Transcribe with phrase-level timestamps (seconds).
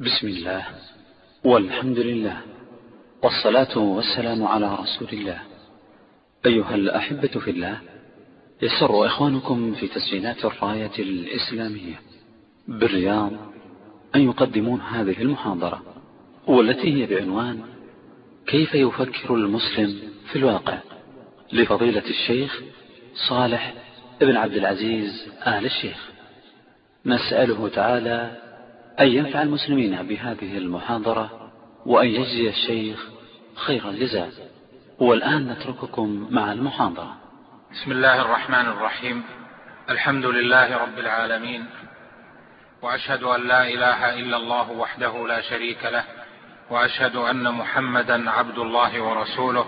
[0.00, 0.64] بسم الله
[1.44, 2.40] والحمد لله
[3.22, 5.38] والصلاة والسلام على رسول الله.
[6.46, 7.80] أيها الأحبة في الله
[8.62, 12.00] يسر إخوانكم في تسجيلات الراية الإسلامية
[12.68, 13.32] بالرياض
[14.14, 15.82] أن يقدمون هذه المحاضرة
[16.46, 17.60] والتي هي بعنوان
[18.46, 20.00] كيف يفكر المسلم
[20.32, 20.78] في الواقع؟
[21.52, 22.62] لفضيلة الشيخ
[23.28, 23.74] صالح
[24.22, 26.10] ابن عبد العزيز آل الشيخ.
[27.06, 28.43] نسأله تعالى
[29.00, 31.50] أن ينفع المسلمين بهذه المحاضرة
[31.86, 33.08] وأن يجزي الشيخ
[33.54, 34.30] خير الجزاء.
[34.98, 37.16] والآن نترككم مع المحاضرة.
[37.72, 39.22] بسم الله الرحمن الرحيم.
[39.90, 41.66] الحمد لله رب العالمين.
[42.82, 46.04] وأشهد أن لا إله إلا الله وحده لا شريك له.
[46.70, 49.66] وأشهد أن محمدا عبد الله ورسوله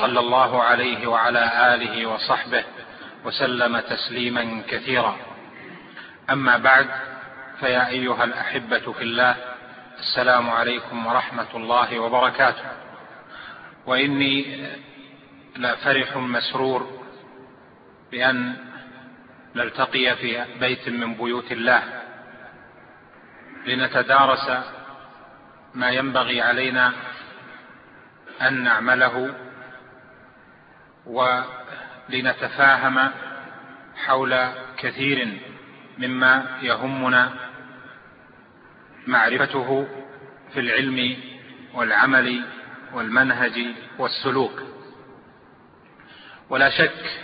[0.00, 2.64] صلى الله عليه وعلى آله وصحبه
[3.24, 5.16] وسلم تسليما كثيرا.
[6.30, 6.86] أما بعد
[7.60, 9.36] فيا أيها الأحبة في الله
[9.98, 12.64] السلام عليكم ورحمة الله وبركاته.
[13.86, 14.66] وإني
[15.56, 17.00] لفرح مسرور
[18.10, 18.56] بأن
[19.56, 21.82] نلتقي في بيت من بيوت الله.
[23.66, 24.50] لنتدارس
[25.74, 26.92] ما ينبغي علينا
[28.42, 29.34] أن نعمله
[31.06, 33.10] ولنتفاهم
[34.04, 35.38] حول كثير
[35.98, 37.32] مما يهمنا
[39.06, 39.88] معرفته
[40.54, 41.16] في العلم
[41.74, 42.44] والعمل
[42.92, 43.66] والمنهج
[43.98, 44.62] والسلوك.
[46.50, 47.20] ولا شك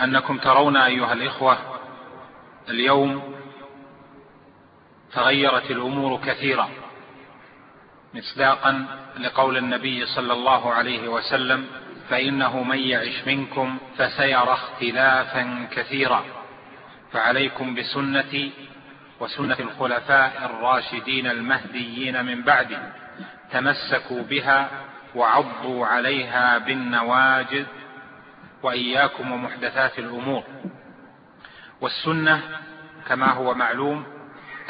[0.00, 1.58] أنكم ترون أيها الإخوة
[2.68, 3.34] اليوم
[5.12, 6.70] تغيرت الأمور كثيرا
[8.14, 8.86] مصداقا
[9.18, 11.66] لقول النبي صلى الله عليه وسلم
[12.08, 16.24] فإنه من يعش منكم فسيرى اختلافا كثيرا.
[17.12, 18.52] فعليكم بسنتي
[19.20, 22.78] وسنة الخلفاء الراشدين المهديين من بعدي.
[23.52, 24.70] تمسكوا بها
[25.14, 27.66] وعضوا عليها بالنواجذ
[28.62, 30.44] وإياكم ومحدثات الأمور.
[31.80, 32.40] والسنة
[33.08, 34.06] كما هو معلوم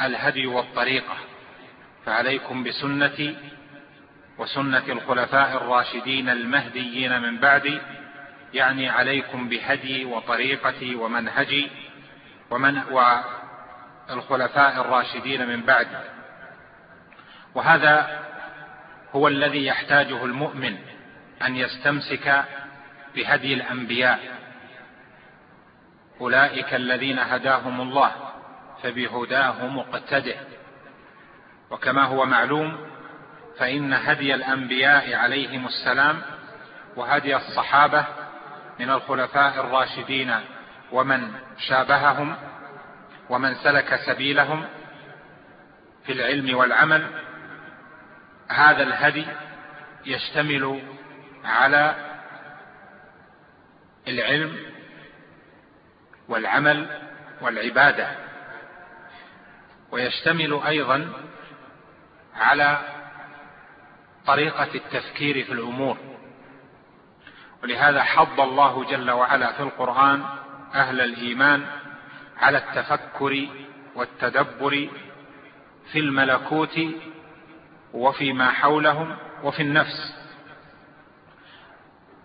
[0.01, 1.15] الهدي والطريقة.
[2.05, 3.37] فعليكم بسنتي
[4.37, 7.81] وسنة الخلفاء الراشدين المهديين من بعدي
[8.53, 11.71] يعني عليكم بهدي وطريقتي ومنهجي
[12.51, 12.81] ومن
[14.09, 15.87] والخلفاء الراشدين من بعد.
[17.55, 18.19] وهذا
[19.15, 20.77] هو الذي يحتاجه المؤمن
[21.41, 22.43] أن يستمسك
[23.15, 24.19] بهدي الأنبياء.
[26.21, 28.11] أولئك الذين هداهم الله
[28.83, 30.35] فبهداه مقتده
[31.71, 32.77] وكما هو معلوم
[33.57, 36.21] فإن هدي الأنبياء عليهم السلام
[36.95, 38.05] وهدي الصحابة
[38.79, 40.35] من الخلفاء الراشدين
[40.91, 42.35] ومن شابههم
[43.29, 44.65] ومن سلك سبيلهم
[46.05, 47.07] في العلم والعمل
[48.49, 49.25] هذا الهدي
[50.05, 50.81] يشتمل
[51.45, 51.95] على
[54.07, 54.57] العلم
[56.27, 57.01] والعمل
[57.41, 58.07] والعبادة
[59.91, 61.13] ويشتمل أيضا
[62.35, 62.79] على
[64.25, 65.97] طريقة التفكير في الأمور.
[67.63, 70.40] ولهذا حض الله جل وعلا في القرآن
[70.75, 71.65] أهل الإيمان
[72.37, 73.47] على التفكر
[73.95, 74.89] والتدبر
[75.91, 76.79] في الملكوت
[77.93, 80.15] وفيما حولهم وفي النفس.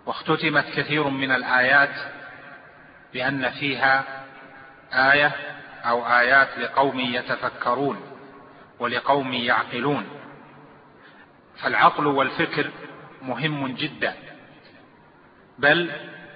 [0.06, 2.12] واختتمت كثير من الآيات
[3.12, 4.04] بأن فيها
[4.92, 5.32] آية
[5.84, 8.00] أو آيات لقوم يتفكرون
[8.78, 10.06] ولقوم يعقلون.
[11.62, 12.70] فالعقل والفكر
[13.22, 14.14] مهم جدا
[15.58, 15.90] بل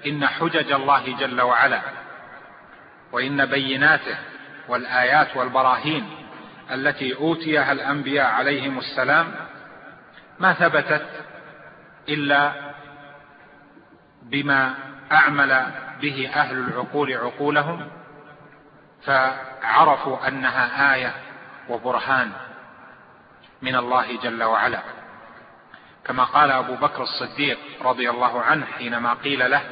[0.07, 1.81] إن حجج الله جل وعلا
[3.13, 4.19] وإن بيناته
[4.69, 6.11] والآيات والبراهين
[6.71, 9.35] التي أوتيها الأنبياء عليهم السلام
[10.39, 11.07] ما ثبتت
[12.09, 12.53] إلا
[14.23, 14.75] بما
[15.13, 15.67] أعمل
[16.01, 17.91] به أهل العقول عقولهم
[19.03, 21.15] فعرفوا أنها آية
[21.69, 22.33] وبرهان
[23.63, 24.81] من الله جل وعلا.
[26.05, 29.63] كما قال أبو بكر الصديق رضي الله عنه حينما قيل له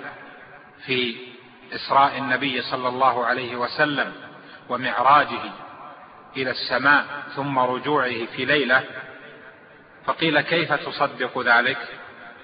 [0.86, 1.16] في
[1.72, 4.12] إسراء النبي صلى الله عليه وسلم
[4.68, 5.52] ومعراجه
[6.36, 7.04] إلى السماء
[7.36, 8.84] ثم رجوعه في ليلة
[10.04, 11.78] فقيل كيف تصدق ذلك؟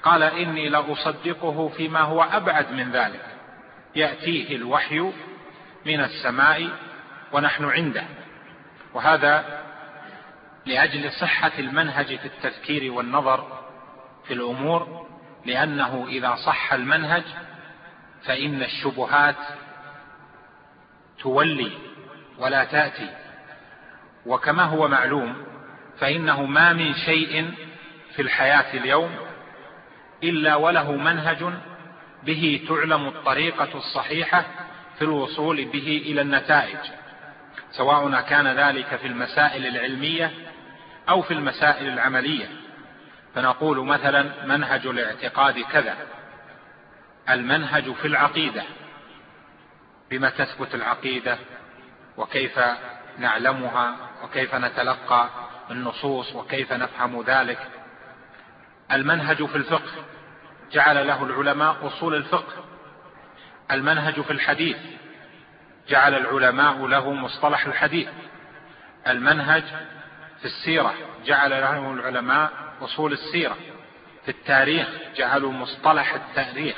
[0.02, 3.26] قال إني لأصدقه فيما هو أبعد من ذلك
[3.96, 5.12] يأتيه الوحي
[5.86, 6.68] من السماء
[7.32, 8.04] ونحن عنده
[8.94, 9.64] وهذا
[10.66, 13.64] لأجل صحة المنهج في التفكير والنظر
[14.26, 15.06] في الأمور
[15.46, 17.22] لأنه إذا صح المنهج
[18.26, 19.36] فإن الشبهات
[21.18, 21.72] تولي
[22.38, 23.10] ولا تأتي.
[24.26, 25.44] وكما هو معلوم
[25.98, 27.54] فإنه ما من شيء
[28.16, 29.10] في الحياة اليوم
[30.22, 31.44] إلا وله منهج
[32.22, 34.44] به تعلم الطريقة الصحيحة
[34.98, 36.78] في الوصول به إلى النتائج
[37.70, 40.30] سواء كان ذلك في المسائل العلمية
[41.08, 42.46] أو في المسائل العملية.
[43.34, 45.96] فنقول مثلا منهج الاعتقاد كذا.
[47.30, 48.62] المنهج في العقيدة.
[50.10, 51.38] بما تثبت العقيدة
[52.16, 52.60] وكيف
[53.18, 55.28] نعلمها وكيف نتلقى
[55.70, 57.58] النصوص وكيف نفهم ذلك.
[58.92, 59.92] المنهج في الفقه
[60.72, 62.64] جعل له العلماء أصول الفقه.
[63.70, 64.76] المنهج في الحديث
[65.88, 68.08] جعل العلماء له مصطلح الحديث.
[69.08, 69.64] المنهج
[70.38, 70.94] في السيرة
[71.24, 72.50] جعل له العلماء
[72.80, 73.56] أصول السيرة.
[74.24, 76.76] في التاريخ جعلوا مصطلح التاريخ.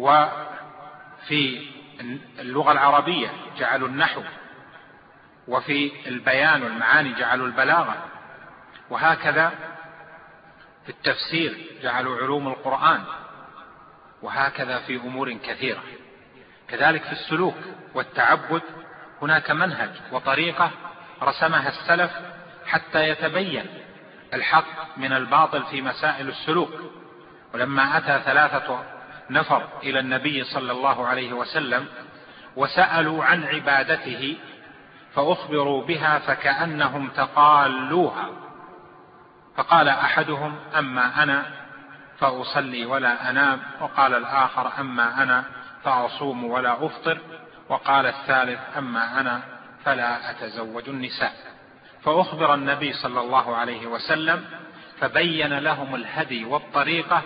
[0.00, 1.66] وفي
[2.38, 4.22] اللغة العربية جعلوا النحو
[5.48, 7.96] وفي البيان والمعاني جعلوا البلاغة
[8.90, 9.52] وهكذا
[10.84, 13.04] في التفسير جعلوا علوم القرآن
[14.22, 15.82] وهكذا في أمور كثيرة.
[16.68, 17.56] كذلك في السلوك
[17.94, 18.62] والتعبد
[19.22, 20.70] هناك منهج وطريقة
[21.22, 22.10] رسمها السلف
[22.66, 23.66] حتى يتبين
[24.34, 26.70] الحق من الباطل في مسائل السلوك.
[27.54, 28.99] ولما أتى ثلاثة
[29.30, 31.86] نفر إلى النبي صلى الله عليه وسلم
[32.56, 34.36] وسألوا عن عبادته
[35.14, 38.30] فأخبروا بها فكأنهم تقالوها.
[39.56, 41.44] فقال أحدهم أما أنا
[42.18, 45.44] فأصلي ولا أنام وقال الآخر أما أنا
[45.84, 47.18] فأصوم ولا أفطر
[47.68, 49.40] وقال الثالث أما أنا
[49.84, 51.32] فلا أتزوج النساء.
[52.02, 54.44] فأخبر النبي صلى الله عليه وسلم
[55.00, 57.22] فبين لهم الهدي والطريقة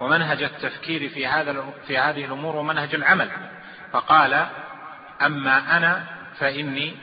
[0.00, 3.30] ومنهج التفكير في هذا في هذه الأمور ومنهج العمل.
[3.92, 4.46] فقال
[5.22, 6.06] أما أنا
[6.38, 6.94] فإني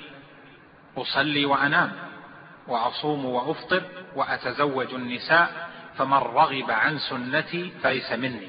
[0.97, 1.91] أصلي وأنام
[2.67, 3.83] وأصوم وأفطر
[4.15, 8.47] وأتزوج النساء فمن رغب عن سنتي فليس مني.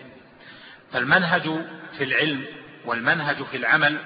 [0.93, 1.43] فالمنهج
[1.99, 2.44] في العلم
[2.85, 3.99] والمنهج في العمل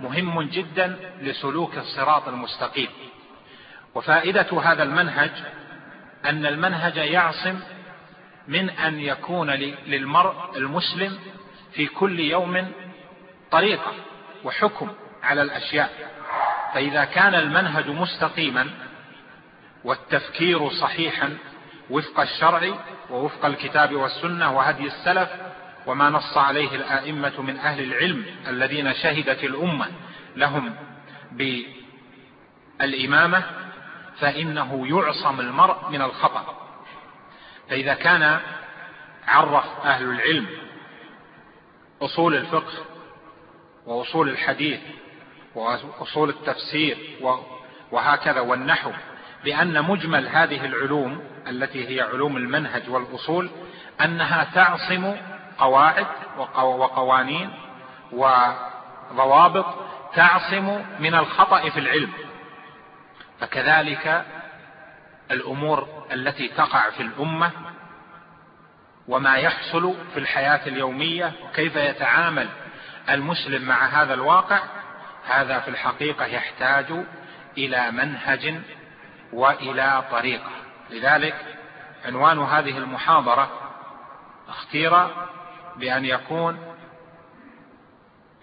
[0.00, 2.88] مهم جدا لسلوك الصراط المستقيم.
[3.94, 5.30] وفائدة هذا المنهج
[6.24, 7.60] أن المنهج يعصم
[8.48, 9.50] من أن يكون
[9.86, 11.18] للمرء المسلم
[11.72, 12.72] في كل يوم
[13.50, 13.92] طريقة
[14.44, 14.90] وحكم
[15.22, 15.90] على الأشياء.
[16.74, 18.66] فإذا كان المنهج مستقيما
[19.84, 21.36] والتفكير صحيحا
[21.90, 22.74] وفق الشرع
[23.10, 25.28] ووفق الكتاب والسنة وهدي السلف
[25.86, 29.86] وما نص عليه الآئمة من أهل العلم الذين شهدت الأمة
[30.36, 30.74] لهم
[32.80, 33.42] بالإمامة
[34.20, 36.67] فإنه يعصم المرء من الخطأ.
[37.70, 38.40] فإذا كان
[39.28, 40.46] عرف أهل العلم
[42.02, 42.72] أصول الفقه
[43.86, 44.80] وأصول الحديث
[45.54, 46.98] وأصول التفسير
[47.90, 48.90] وهكذا والنحو
[49.44, 53.50] بأن مجمل هذه العلوم التي هي علوم المنهج والأصول
[54.00, 55.14] أنها تعصم
[55.58, 56.06] قواعد
[56.56, 57.50] وقوانين
[58.12, 59.66] وضوابط
[60.14, 62.12] تعصم من الخطأ في العلم.
[63.40, 64.24] فكذلك
[65.30, 67.50] الأمور التي تقع في الأمة
[69.08, 72.48] وما يحصل في الحياة اليومية وكيف يتعامل
[73.10, 74.60] المسلم مع هذا الواقع؟
[75.26, 76.86] هذا في الحقيقة يحتاج
[77.58, 78.60] إلى منهج
[79.32, 80.50] وإلى طريقة.
[80.90, 81.34] لذلك
[82.04, 83.50] عنوان هذه المحاضرة
[84.48, 85.06] أختير
[85.76, 86.74] بأن يكون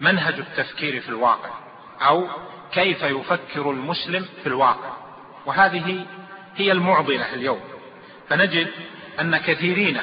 [0.00, 1.50] منهج التفكير في الواقع
[2.00, 2.28] أو
[2.72, 4.90] كيف يفكر المسلم في الواقع.
[5.46, 6.06] وهذه
[6.56, 7.60] هي المعضلة اليوم.
[8.28, 8.68] فنجد
[9.20, 10.00] أن كثيرين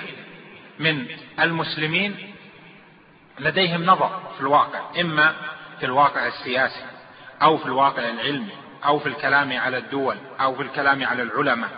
[0.80, 1.08] من
[1.40, 2.34] المسلمين
[3.40, 5.36] لديهم نظر في الواقع إما
[5.80, 6.86] في الواقع السياسي
[7.42, 8.52] أو في الواقع العلمي
[8.86, 11.70] أو في الكلام على الدول أو في الكلام على العلماء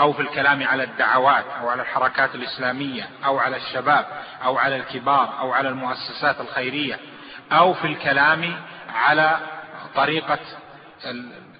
[0.00, 4.06] أو في الكلام على الدعوات أو على الحركات الإسلامية أو على الشباب
[4.44, 6.98] أو على الكبار أو على المؤسسات الخيرية
[7.52, 8.56] أو في الكلام
[8.94, 9.38] على
[9.94, 10.38] طريقة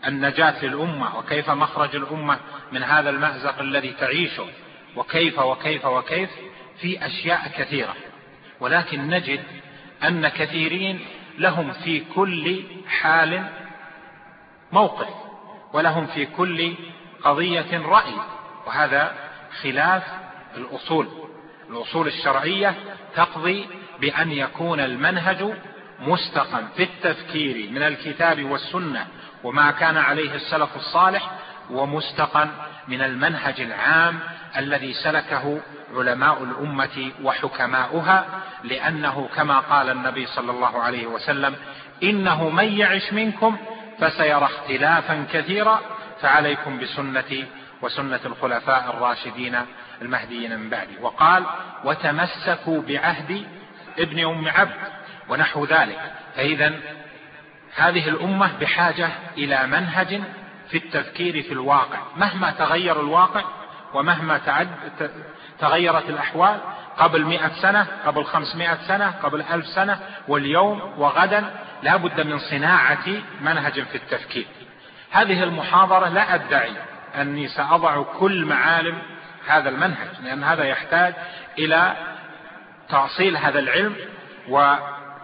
[0.06, 2.38] النجاة للأمة وكيف مخرج الأمة
[2.72, 4.46] من هذا المأزق الذي تعيشه
[4.96, 6.30] وكيف وكيف وكيف
[6.80, 7.94] في أشياء كثيرة.
[8.60, 9.40] ولكن نجد
[10.04, 11.00] أن كثيرين
[11.38, 13.44] لهم في كل حال
[14.72, 15.08] موقف
[15.72, 16.74] ولهم في كل
[17.24, 18.14] قضية رأي
[18.66, 19.14] وهذا
[19.62, 20.02] خلاف
[20.56, 21.08] الأصول.
[21.70, 22.74] الأصول الشرعية
[23.14, 23.66] تقضي
[24.00, 25.54] بأن يكون المنهج
[26.06, 29.06] مستقم في التفكير من الكتاب والسنة
[29.44, 31.30] وما كان عليه السلف الصالح
[31.70, 32.48] ومستقم
[32.88, 34.18] من المنهج العام
[34.56, 35.60] الذي سلكه
[35.94, 38.26] علماء الأمة وحكماؤها
[38.64, 41.56] لأنه كما قال النبي صلى الله عليه وسلم
[42.02, 43.56] إنه من يعش منكم
[44.00, 45.80] فسيرى اختلافا كثيرا
[46.20, 47.46] فعليكم بسنتي
[47.82, 49.58] وسنة الخلفاء الراشدين
[50.02, 50.98] المهديين من بعدي.
[51.00, 51.44] وقال
[51.84, 53.46] وتمسكوا بعهد
[53.98, 54.74] ابن أم عبد
[55.28, 56.12] ونحو ذلك.
[56.36, 56.72] فإذا
[57.76, 60.22] هذه الأمة بحاجة إلى منهج
[60.70, 61.98] في التفكير في الواقع.
[62.16, 63.44] مهما تغير الواقع
[63.94, 64.68] ومهما تعد
[65.58, 66.60] تغيرت الأحوال
[66.98, 69.98] قبل مئة سنة قبل خمسمائة سنة قبل ألف سنة
[70.28, 71.50] واليوم وغدا
[71.82, 73.06] لا بد من صناعة
[73.40, 74.46] منهج في التفكير.
[75.10, 76.72] هذه المحاضرة لا أدعي
[77.14, 78.98] أني سأضع كل معالم
[79.46, 81.14] هذا المنهج لأن هذا يحتاج
[81.58, 81.96] إلى
[82.88, 83.96] تأصيل هذا العلم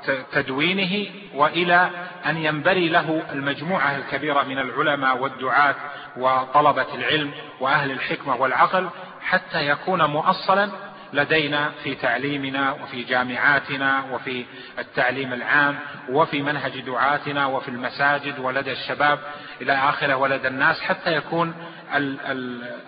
[0.09, 1.91] وتدوينه وإلى
[2.27, 5.75] أن ينبري له المجموعة الكبيرة من العلماء والدعاة
[6.17, 8.89] وطلبة العلم وأهل الحكمة والعقل
[9.23, 10.71] حتى يكون مؤصلا
[11.13, 14.45] لدينا في تعليمنا وفي جامعاتنا وفي
[14.79, 15.79] التعليم العام
[16.09, 19.19] وفي منهج دعاتنا وفي المساجد ولدى الشباب
[19.61, 21.55] إلى آخره ولدى الناس حتى يكون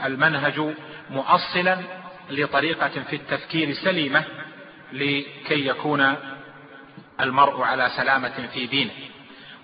[0.04, 0.74] المنهج
[1.10, 1.78] مؤصلا
[2.30, 4.24] لطريقة في التفكير سليمة
[4.92, 6.14] لكي يكون
[7.22, 8.92] المرء على سلامة في دينه.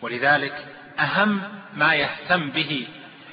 [0.02, 0.66] ولذلك
[0.98, 1.42] أهم
[1.74, 2.88] ما يهتم به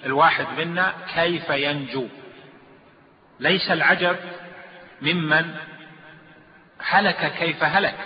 [0.05, 2.07] الواحد منا كيف ينجو.
[3.39, 4.15] ليس العجب
[5.01, 5.55] ممن
[6.79, 7.99] هلك كيف هلك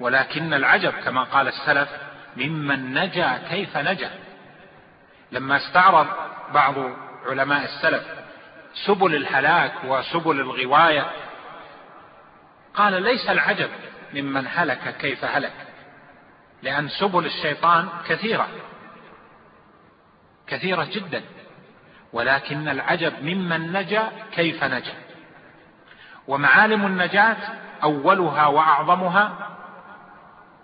[0.00, 1.88] ولكن العجب كما قال السلف
[2.36, 4.10] ممن نجا كيف نجا.
[5.32, 6.06] لما استعرض
[6.54, 6.74] بعض
[7.26, 8.02] علماء السلف
[8.86, 11.06] سبل الهلاك وسبل الغواية
[12.74, 13.70] قال ليس العجب
[14.14, 15.52] ممن هلك كيف هلك.
[16.62, 18.48] لأن سبل الشيطان كثيرة.
[20.46, 21.22] كثيرة جدا.
[22.12, 24.94] ولكن العجب ممن نجا كيف نجا.
[26.28, 27.36] ومعالم النجاة
[27.82, 29.48] أولها وأعظمها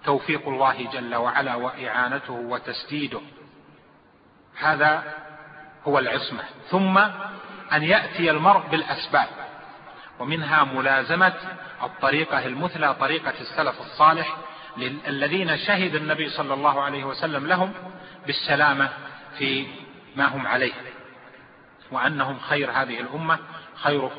[0.04, 3.20] توفيق الله جل وعلا وإعانته وتسديده.
[4.58, 5.14] هذا
[5.86, 6.42] هو العصمة.
[6.70, 6.98] ثم
[7.72, 9.28] أن يأتي المرء بالأسباب.
[10.18, 11.34] ومنها ملازمة
[11.82, 14.36] الطريقة المثلى طريقة السلف الصالح
[15.08, 17.72] الذين شهد النبي صلى الله عليه وسلم لهم
[18.26, 18.88] بالسلامة
[19.38, 19.66] في
[20.16, 20.72] ما هم عليه.
[21.90, 23.38] وأنهم خير هذه الأمة
[23.74, 24.10] خير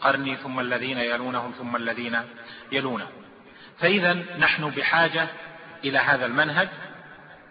[0.00, 2.18] قرني ثم الذين يلونهم ثم الذين
[2.72, 3.08] يلونهم
[3.78, 5.28] فإذا نحن بحاجة
[5.84, 6.68] إلى هذا المنهج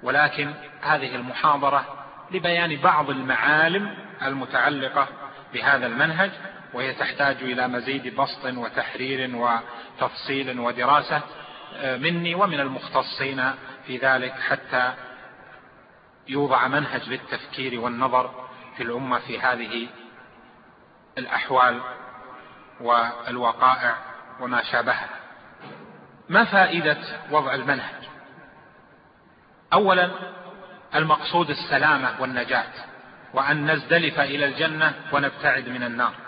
[0.04, 3.96] ولكن هذه المحاضرة لبيان بعض المعالم
[4.26, 5.08] المتعلقة
[5.54, 6.32] بهذا المنهج
[6.78, 11.22] وهي تحتاج إلى مزيد بسط وتحرير وتفصيل ودراسة
[11.76, 13.52] آه، مني ومن المختصين
[13.88, 14.94] في ذلك حتى
[16.28, 19.88] يوضع منهج للتفكير والنظر في الأمة في هذه
[21.18, 21.82] الأحوال
[22.82, 23.96] والوقائع
[24.40, 25.10] وما شابهها.
[26.30, 26.98] ما فائدة
[27.32, 28.04] وضع المنهج؟
[29.74, 30.10] أولا
[30.96, 32.74] المقصود السلامة والنجاة
[33.34, 36.27] وأن نزدلف إلى الجنة ونبتعد من النار.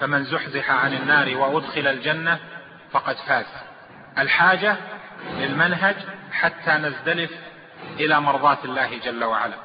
[0.00, 2.38] فمن زحزح عن النار وأدخل الجنة
[2.90, 3.46] فقد فاز.
[4.18, 4.76] الحاجة
[5.38, 5.96] للمنهج
[6.32, 7.30] حتى نزدلف
[8.00, 9.56] إلى مرضاة الله جل وعلا.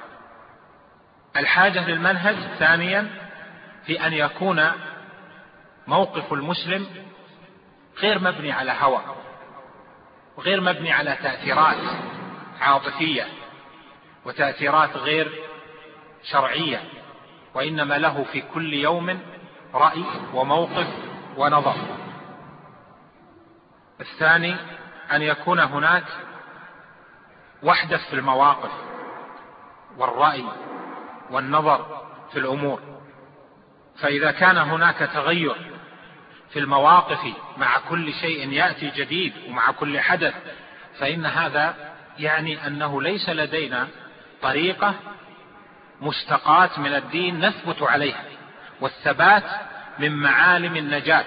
[1.37, 3.07] الحاجة للمنهج ثانيا
[3.85, 4.71] في أن يكون
[5.87, 6.87] موقف المسلم
[7.99, 9.01] غير مبني على هوى
[10.37, 11.77] وغير مبني على تأثيرات
[12.61, 13.27] عاطفية
[14.25, 15.31] وتأثيرات غير
[16.23, 16.83] شرعية
[17.53, 19.19] وإنما له في كل يوم
[19.73, 20.87] رأي وموقف
[21.37, 21.75] ونظر.
[24.01, 24.55] الثاني
[25.11, 26.05] أن يكون هناك
[27.63, 28.71] وحدة في المواقف
[29.97, 30.45] والرأي
[31.31, 32.81] والنظر في الأمور.
[34.01, 35.55] فإذا كان هناك تغير
[36.49, 37.19] في المواقف
[37.57, 40.33] مع كل شيء يأتي جديد ومع كل حدث
[40.99, 43.87] فإن هذا يعني أنه ليس لدينا
[44.41, 44.95] طريقة
[46.01, 48.28] مستقاة من الدين نثبت عليها.
[48.81, 49.43] والثبات
[49.99, 51.25] من معالم النجاة.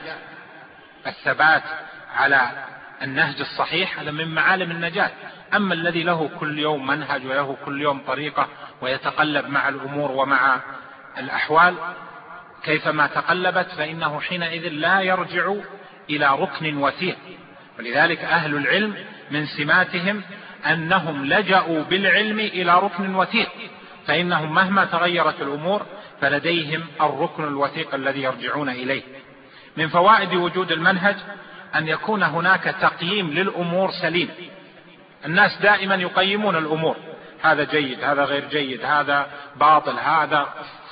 [1.07, 1.63] الثبات
[2.15, 2.51] على
[3.03, 5.11] النهج الصحيح هذا من معالم النجاة.
[5.55, 8.49] أما الذي له كل يوم منهج وله كل يوم طريقة
[8.81, 10.61] ويتقلب مع الأمور ومع
[11.19, 11.75] الأحوال
[12.65, 15.55] كيفما تقلبت فإنه حينئذ لا يرجع
[16.11, 17.19] إلى ركن وثيق.
[17.79, 18.95] ولذلك أهل العلم
[19.31, 20.23] من سماتهم
[20.67, 23.49] أنهم لجأوا بالعلم إلى ركن وثيق
[24.07, 25.87] فإنهم مهما تغيرت الأمور
[26.23, 29.03] فلديهم الركن الوثيق الذي يرجعون إليه.
[29.77, 31.17] من فوائد وجود المنهج
[31.75, 34.29] أن يكون هناك تقييم للأمور سليم.
[35.27, 36.97] الناس دائما يقيمون الأمور.
[37.43, 39.27] هذا جيد هذا غير جيد هذا
[39.57, 40.47] باطل هذا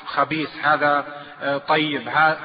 [0.07, 1.07] خبيث هذا
[1.43, 2.39] آه، طيب هذا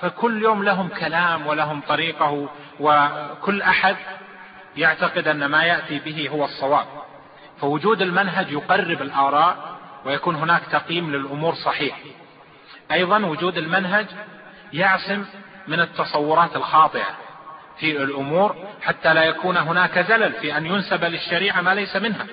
[0.00, 2.48] فكل يوم لهم كلام ولهم طريقه
[2.80, 3.96] وكل أحد
[4.76, 6.86] يعتقد أن ما يأتي به هو الصواب.
[7.60, 11.98] فوجود المنهج يقرب الآراء ويكون هناك تقييم للأمور صحيح.
[12.92, 14.06] أيضا وجود المنهج
[14.72, 15.24] يعصم
[15.68, 17.16] من التصورات الخاطئة
[17.78, 22.26] في الأمور حتى لا يكون هناك زلل في أن ينسب للشريعة ما ليس منها.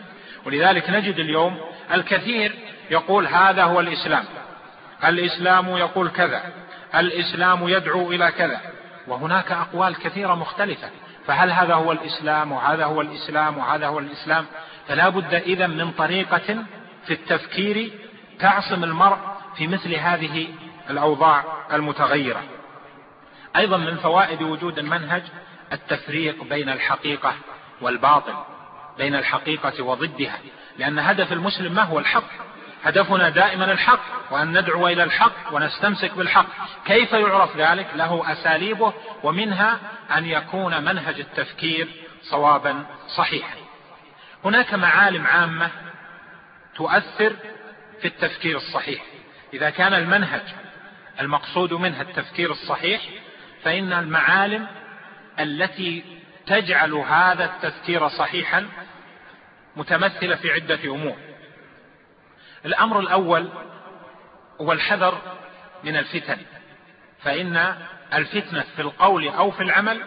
[0.46, 1.58] ولذلك نجد اليوم
[1.94, 2.56] الكثير
[2.92, 4.24] يقول هذا هو الإسلام.
[5.06, 6.44] الإسلام يقول كذا.
[6.96, 8.62] الإسلام يدعو إلى كذا.
[9.08, 10.90] وهناك أقوال كثيرة مختلفة.
[11.28, 14.46] فهل هذا هو الإسلام؟ وهذا هو الإسلام؟ وهذا هو الإسلام؟
[14.88, 16.64] فلا بد إذا من طريقة
[17.06, 17.92] في التفكير
[18.40, 19.18] تعصم المرء
[19.58, 20.48] في مثل هذه
[20.90, 22.44] الأوضاع المتغيرة.
[23.56, 25.24] أيضا من فوائد وجود المنهج
[25.74, 27.36] التفريق بين الحقيقة
[27.82, 28.34] والباطل
[28.98, 30.40] بين الحقيقة وضدها
[30.78, 32.48] لأن هدف المسلم ما هو الحق؟
[32.84, 34.00] هدفنا دائما الحق
[34.32, 36.48] وأن ندعو إلى الحق ونستمسك بالحق.
[36.86, 39.80] كيف يعرف ذلك؟ له أساليبه ومنها
[40.18, 41.88] أن يكون منهج التفكير
[42.22, 42.86] صوابا
[43.18, 43.58] صحيحا.
[44.46, 45.70] هناك معالم عامة
[46.76, 47.34] تؤثر
[48.02, 49.04] في التفكير الصحيح.
[49.54, 50.42] إذا كان المنهج
[51.20, 53.01] المقصود منها التفكير الصحيح
[53.63, 54.68] فإن المعالم
[55.39, 56.04] التي
[56.46, 58.68] تجعل هذا التفكير صحيحا
[59.75, 61.16] متمثلة في عدة أمور.
[62.66, 63.50] الأمر الأول
[64.62, 65.22] هو الحذر
[65.84, 66.38] من الفتن
[67.24, 67.75] فإن
[68.13, 70.01] الفتنة في القول أو في العمل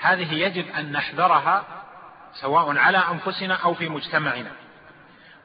[0.00, 1.64] هذه يجب أن نحذرها
[2.32, 4.50] سواء على أنفسنا أو في مجتمعنا.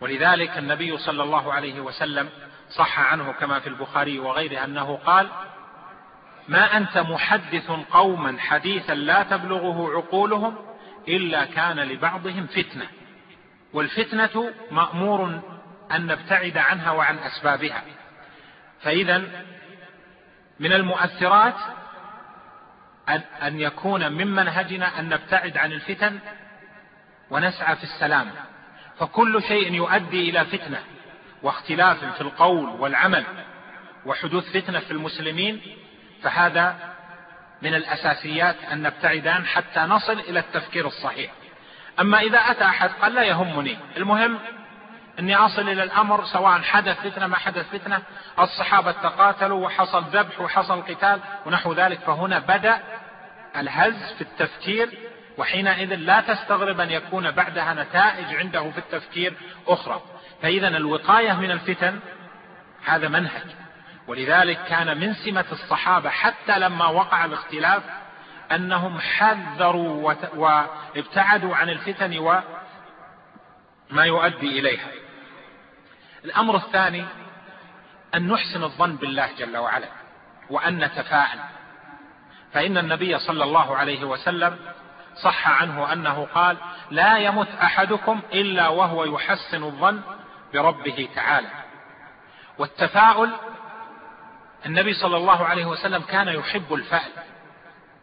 [0.02, 2.30] ولذلك النبي صلى الله عليه وسلم
[2.70, 5.30] صح عنه كما في البخاري وغيره أنه قال
[6.48, 10.58] ما أنت محدث قوما حديثا لا تبلغه عقولهم
[11.08, 12.88] إلا كان لبعضهم فتنة
[13.74, 15.42] والفتنة مأمور
[15.92, 17.84] أن نبتعد عنها وعن أسبابها.
[18.82, 19.18] فإذا
[20.60, 21.56] من المؤثرات
[23.42, 26.20] أن يكون من منهجنا أن نبتعد عن الفتن
[27.30, 28.32] ونسعى في السلام.
[29.00, 30.80] فكل شيء يؤدي إلى فتنة
[31.44, 33.24] واختلاف في القول والعمل
[34.06, 35.62] وحدوث فتنة في المسلمين
[36.24, 36.76] فهذا
[37.62, 41.32] من الأساسيات أن نبتعد حتى نصل إلى التفكير الصحيح.
[42.00, 44.40] أما إذا أتى أحد قال لا يهمني المهم
[45.20, 48.02] أني أصل إلى الأمر سواء حدث فتنة ما حدث فتنة
[48.40, 52.80] الصحابة تقاتلوا وحصل ذبح وحصل قتال ونحو ذلك فهنا بدأ
[53.56, 54.90] الهز في التفكير
[55.38, 59.34] وحينئذ لا تستغرب أن يكون بعدها نتائج عنده في التفكير
[59.68, 60.02] أخرى.
[60.42, 62.00] فإذا الوقاية من الفتن
[62.86, 63.46] هذا منهج.
[64.08, 67.84] ولذلك كان من سمة الصحابة حتى لما وقع الاختلاف
[68.52, 72.44] أنهم حذروا وابتعدوا عن الفتن وما
[74.06, 74.88] يؤدي إليها.
[76.26, 77.06] الأمر الثاني
[78.16, 79.88] أن نحسن الظن بالله جل وعلا
[80.50, 81.40] وأن نتفاءل.
[82.54, 84.58] فإن النبي صلى الله عليه وسلم
[85.24, 86.58] صح عنه أنه قال
[86.92, 90.02] لا يمت أحدكم إلا وهو يحسن الظن
[90.54, 91.48] بربه تعالى.
[92.58, 93.30] والتفاؤل
[94.66, 97.12] النبي صلى الله عليه وسلم كان يحب الفأل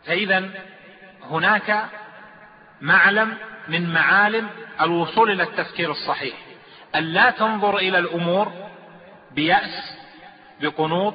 [0.07, 0.51] فإذا
[1.31, 1.87] هناك
[2.81, 3.37] معلم
[3.69, 4.49] من معالم
[4.81, 6.35] الوصول إلى التفكير الصحيح.
[6.95, 8.53] أن لا تنظر إلى الأمور
[9.31, 9.99] بيأس
[10.61, 11.15] بقنوط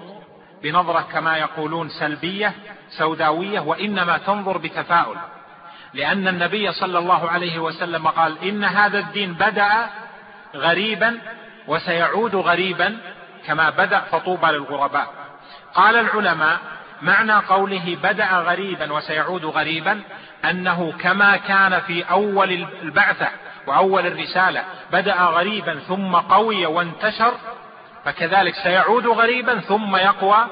[0.64, 2.54] بنظرة كما يقولون سلبية
[2.90, 5.18] سوداوية وإنما تنظر بتفاؤل.
[5.94, 9.90] لأن النبي صلى الله عليه وسلم قال إن هذا الدين بدأ
[10.56, 11.20] غريبا
[11.68, 12.98] وسيعود غريبا
[13.48, 15.14] كما بدأ فطوبى للغرباء.
[15.74, 16.60] قال العلماء
[17.02, 20.02] معنى قوله بدأ غريبا وسيعود غريبا
[20.46, 23.30] أنه كما كان في أول البعثة
[23.68, 27.34] وأول الرسالة بدأ غريبا ثم قوي وانتشر
[28.06, 30.48] فكذلك سيعود غريبا ثم يقوى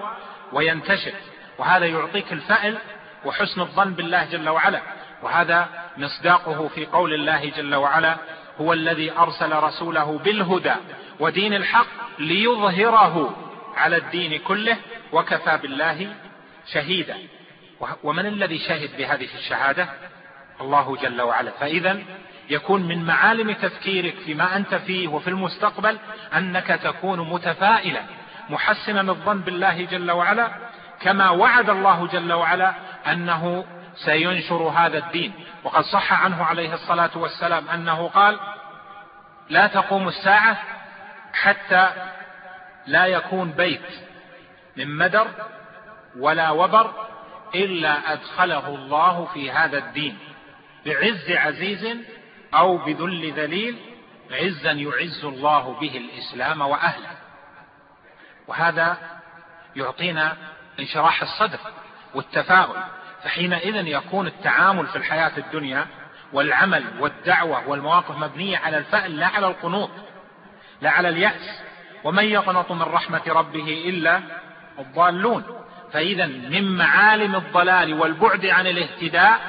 [0.52, 1.14] وينتشر.
[1.58, 2.78] وهذا يعطيك الفأل
[3.26, 4.80] وحسن الظن بالله جل وعلا.
[5.22, 8.18] وهذا مصداقه في قول الله جل وعلا
[8.62, 10.74] هو الذي أرسل رسوله بالهدى
[11.20, 11.88] ودين الحق
[12.20, 13.36] ليظهره
[13.78, 14.78] على الدين كله
[15.12, 16.16] وكفى بالله
[16.74, 17.18] شهيدا.
[18.04, 19.88] ومن الذي شهد بهذه الشهادة؟
[20.62, 21.52] الله جل وعلا.
[21.52, 22.00] فإذا
[22.50, 25.98] يكون من معالم تفكيرك فيما أنت فيه وفي المستقبل
[26.38, 28.02] أنك تكون متفائلا
[28.50, 30.52] محسنا الظن بالله جل وعلا
[31.02, 32.74] كما وعد الله جل وعلا
[33.12, 33.66] أنه
[34.06, 35.34] سينشر هذا الدين.
[35.64, 38.40] وقد صح عنه عليه الصلاة والسلام أنه قال
[39.50, 40.58] لا تقوم الساعة
[41.34, 41.90] حتى
[42.88, 43.88] لا يكون بيت
[44.78, 45.28] من مدر
[46.18, 47.08] ولا وبر
[47.56, 50.18] إلا أدخله الله في هذا الدين
[50.86, 51.98] بعز عزيز
[52.54, 53.78] أو بذل ذليل
[54.32, 57.18] عزا يعز الله به الإسلام وأهله.
[58.48, 58.98] وهذا
[59.76, 60.38] يعطينا
[60.80, 61.60] انشراح الصدر
[62.14, 62.84] والتفاؤل.
[63.28, 65.86] فحينئذ يكون التعامل في الحياة الدنيا
[66.34, 69.90] والعمل والدعوة والمواقف مبنية على الفأل لا على القنوط
[70.82, 71.62] لا على اليأس.
[72.04, 74.22] ومن يقنط من رحمة ربه إلا
[74.80, 75.44] الضالون.
[75.94, 79.40] فإذا من معالم الضلال والبعد عن الاهتداء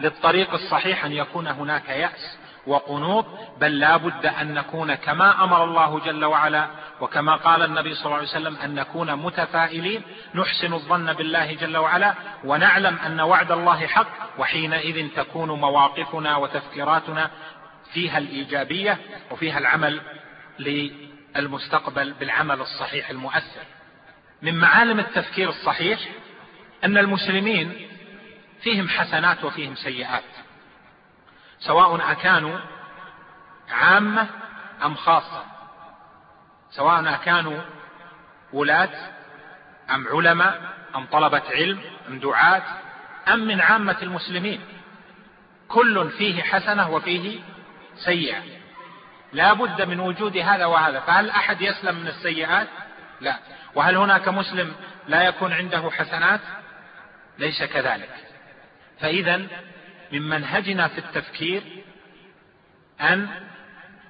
[0.00, 2.38] للطريق الصحيح أن يكون هناك يأس.
[2.66, 3.26] وقنوط
[3.60, 6.68] بل لا بد أن نكون كما أمر الله جل وعلا
[7.00, 10.02] وكما قال النبي صلى الله عليه وسلم أن نكون متفائلين
[10.34, 17.30] نحسن الظن بالله جل وعلا ونعلم أن وعد الله حق وحينئذ تكون مواقفنا وتفكيراتنا
[17.92, 18.98] فيها الإيجابية
[19.30, 20.00] وفيها العمل
[20.58, 23.64] للمستقبل بالعمل الصحيح المؤثر.
[24.42, 26.00] من معالم التفكير الصحيح
[26.84, 27.88] أن المسلمين
[28.62, 30.45] فيهم حسنات وفيهم سيئات.
[31.58, 32.58] سواء أكانوا
[33.70, 34.26] عامة
[34.84, 35.44] أم خاصة.
[36.70, 37.60] سواء أكانوا
[38.52, 39.10] ولاة
[39.90, 40.60] أم علماء
[40.96, 42.62] أم طلبة علم أم دعاة
[43.28, 44.60] أم من عامة المسلمين.
[45.68, 47.40] كل فيه حسنة وفيه
[47.96, 48.42] سيئة.
[49.32, 51.00] لا بد من وجود هذا وهذا.
[51.00, 52.68] فهل أحد يسلم من السيئات؟
[53.20, 53.38] لا.
[53.74, 54.74] وهل هناك مسلم
[55.08, 56.40] لا يكون عنده حسنات؟
[57.38, 58.10] ليس كذلك.
[59.00, 59.46] فإذا
[60.12, 61.62] من منهجنا في التفكير
[63.00, 63.28] أن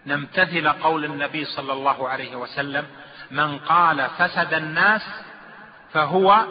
[0.06, 2.86] نمتثل قول النبي صلى الله عليه وسلم
[3.30, 5.02] من قال فسد الناس
[5.92, 6.46] فهو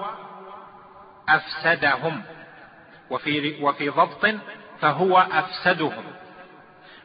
[1.30, 2.24] أفسدهم
[3.10, 4.36] وفي, وفي ضبط
[4.82, 6.04] فهو أفسدهم.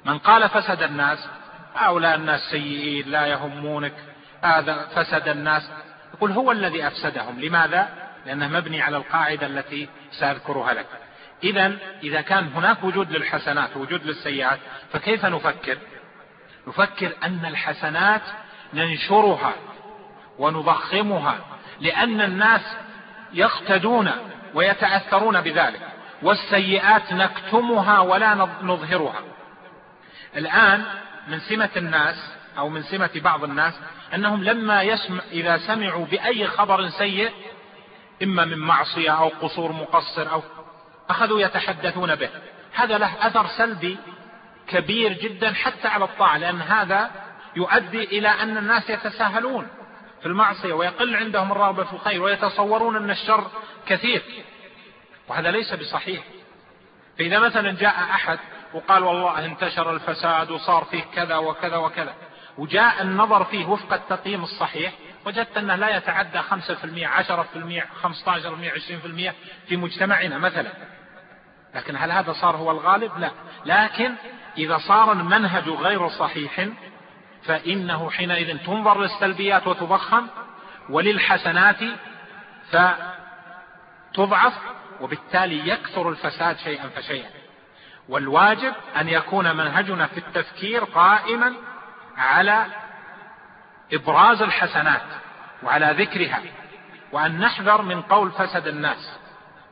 [0.04, 1.28] من قال فسد الناس
[1.76, 3.94] هؤلاء الناس سيئين لا يهمونك
[4.42, 5.70] هذا فسد الناس.
[6.14, 7.88] يقول هو الذي أفسدهم لماذا؟
[8.26, 10.86] لأنه مبني على القاعدة التي سأذكرها لك.
[11.44, 14.58] إذا إذا كان هناك وجود للحسنات ووجود للسيئات
[14.92, 15.78] فكيف نفكر؟
[16.66, 18.22] نفكر أن الحسنات
[18.74, 19.54] ننشرها
[20.38, 21.38] ونضخمها
[21.80, 22.76] لأن الناس
[23.32, 24.10] يقتدون
[24.54, 25.80] ويتأثرون بذلك
[26.22, 29.22] والسيئات نكتمها ولا نظهرها
[30.36, 30.84] الآن
[31.28, 33.74] من سمة الناس أو من سمة بعض الناس
[34.14, 37.30] أنهم لما يسمع إذا سمعوا بأي خبر سيء
[38.22, 40.42] إما من معصية أو قصور مقصر أو
[41.10, 42.28] أخذوا يتحدثون به.
[42.74, 43.98] هذا له أثر سلبي
[44.68, 47.10] كبير جدا حتى على الطاعة لأن هذا
[47.56, 49.68] يؤدي إلى أن الناس يتساهلون
[50.20, 53.50] في المعصية ويقل عندهم الرغبة في الخير ويتصورون أن الشر
[53.86, 54.22] كثير.
[55.28, 56.24] وهذا ليس بصحيح.
[57.18, 58.38] فإذا مثلا جاء أحد
[58.74, 62.14] وقال والله انتشر الفساد وصار فيه كذا وكذا وكذا
[62.58, 64.92] وجاء النظر فيه وفق التقييم الصحيح
[65.26, 68.70] وجدت أنه لا يتعدى 5% 10% 15%
[69.30, 69.34] 20%
[69.68, 70.72] في مجتمعنا مثلا.
[71.74, 73.30] لكن هل هذا صار هو الغالب؟ لا.
[73.64, 74.14] لكن
[74.58, 76.68] إذا صار المنهج غير صحيح
[77.42, 80.26] فإنه حينئذ تنظر للسلبيات وتضخم
[80.88, 81.78] وللحسنات
[82.70, 84.54] فتضعف
[85.00, 87.30] وبالتالي يكثر الفساد شيئا فشيئا.
[88.08, 91.54] والواجب أن يكون منهجنا في التفكير قائما
[92.16, 92.66] على
[93.92, 95.02] إبراز الحسنات
[95.62, 96.42] وعلى ذكرها
[97.12, 99.19] وأن نحذر من قول فسد الناس.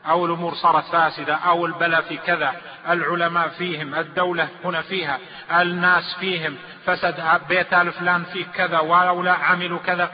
[0.06, 2.54] أو الأمور صارت فاسدة أو البلاء في كذا
[2.88, 5.18] العلماء فيهم الدولة هنا فيها
[5.60, 6.56] الناس فيهم
[6.86, 10.10] فسد بيت فلان فيه كذا ولا عملوا كذا.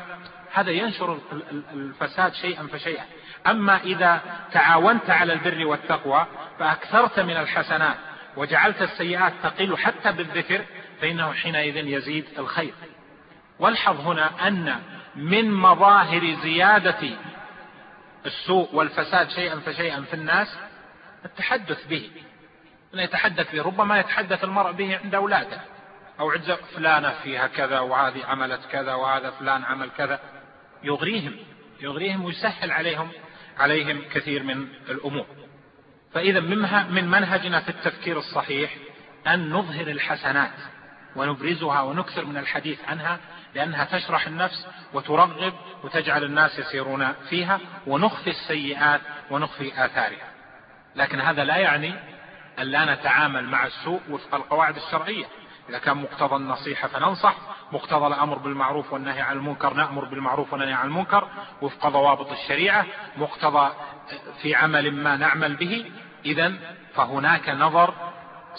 [0.53, 1.18] هذا ينشر
[1.75, 3.05] الفساد شيئا فشيئا.
[3.47, 4.20] أما إذا
[4.53, 6.27] تعاونت على البر والتقوى
[6.59, 7.97] فأكثرت من الحسنات
[8.37, 10.61] وجعلت السيئات تقل حتى بالذكر
[11.01, 12.75] فإنه حينئذ يزيد الخير.
[13.59, 14.81] والحظ هنا أن
[15.16, 17.11] من مظاهر زيادة
[18.27, 20.59] السوء والفساد شيئا فشيئا في الناس
[21.25, 22.11] التحدث به.
[22.95, 25.61] أن يتحدث به؟ ربما يتحدث المرء به عند أولاده.
[26.21, 30.21] أو عند فلانة فيها كذا وهذه عملت كذا وهذا فلان عمل كذا.
[30.83, 31.37] يغريهم.
[31.81, 33.09] يغريهم ويسهل عليهم
[33.59, 35.27] عليهم كثير من الأمور.
[36.13, 38.77] فإذا من منهجنا في التفكير الصحيح
[39.27, 40.51] أن نظهر الحسنات.
[41.16, 43.18] ونبرزها ونكثر من الحديث عنها
[43.55, 45.53] لأنها تشرح النفس وترغب
[45.85, 49.00] وتجعل الناس يسيرون فيها ونخفي السيئات
[49.31, 50.29] ونخفي آثارها.
[50.96, 51.94] لكن هذا لا يعني
[52.59, 55.24] أن لا نتعامل مع السوء وفق القواعد الشرعية.
[55.68, 57.35] إذا كان مقتضى النصيحة فننصح
[57.72, 61.29] مقتضى الأمر بالمعروف والنهي عن المنكر نأمر بالمعروف والنهي عن المنكر
[61.62, 62.87] وفق ضوابط الشريعة.
[63.16, 63.72] مقتضى
[64.42, 65.90] في عمل ما نعمل به
[66.24, 66.53] إذا
[66.94, 67.94] فهناك نظر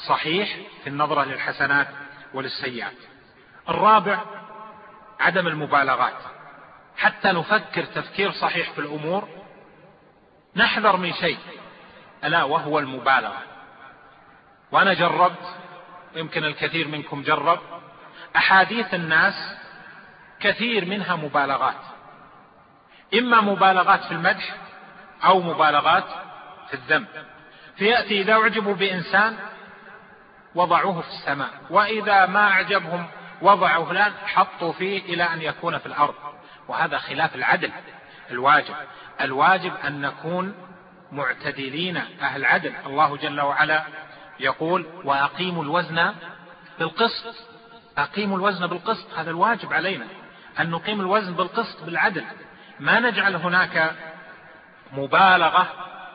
[0.08, 1.88] صحيح في النظرة للحسنات
[2.36, 2.98] وللسيئات.
[3.70, 4.20] الرابع
[5.20, 6.18] عدم المبالغات.
[6.98, 9.28] حتى نفكر تفكير صحيح في الأمور
[10.56, 11.40] نحذر من شيء.
[12.24, 13.42] ألا وهو المبالغة.
[14.72, 15.56] وأنا جربت
[16.16, 17.60] يمكن الكثير منكم جرب
[18.36, 19.58] أحاديث الناس
[20.40, 21.82] كثير منها مبالغات.
[23.14, 24.56] إما مبالغات في المدح
[25.24, 26.06] أو مبالغات
[26.68, 27.08] في الذم
[27.78, 29.38] فيأتي إذا أعجبوا بإنسان
[30.56, 33.08] وضعوه في السماء وإذا ما أعجبهم
[33.42, 36.16] وضعوا فلان حطوا فيه إلى أن يكون في الأرض.
[36.68, 37.72] وهذا خلاف العدل
[38.32, 38.76] الواجب.
[39.22, 40.56] الواجب أن نكون
[41.12, 42.74] معتدلين أهل عدل.
[42.86, 43.84] الله جل وعلا
[44.40, 46.14] يقول وأقيموا الوزن
[46.80, 47.36] بالقسط.
[47.98, 50.06] أقيموا الوزن بالقسط هذا الواجب علينا.
[50.60, 52.26] أن نقيم الوزن بالقسط بالعدل.
[52.80, 53.96] ما نجعل هناك
[54.92, 55.68] مبالغة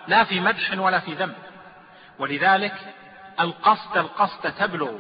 [0.09, 1.33] لا في مدح ولا في ذم.
[2.19, 2.75] ولذلك
[3.41, 4.93] القصد القصد تبلغ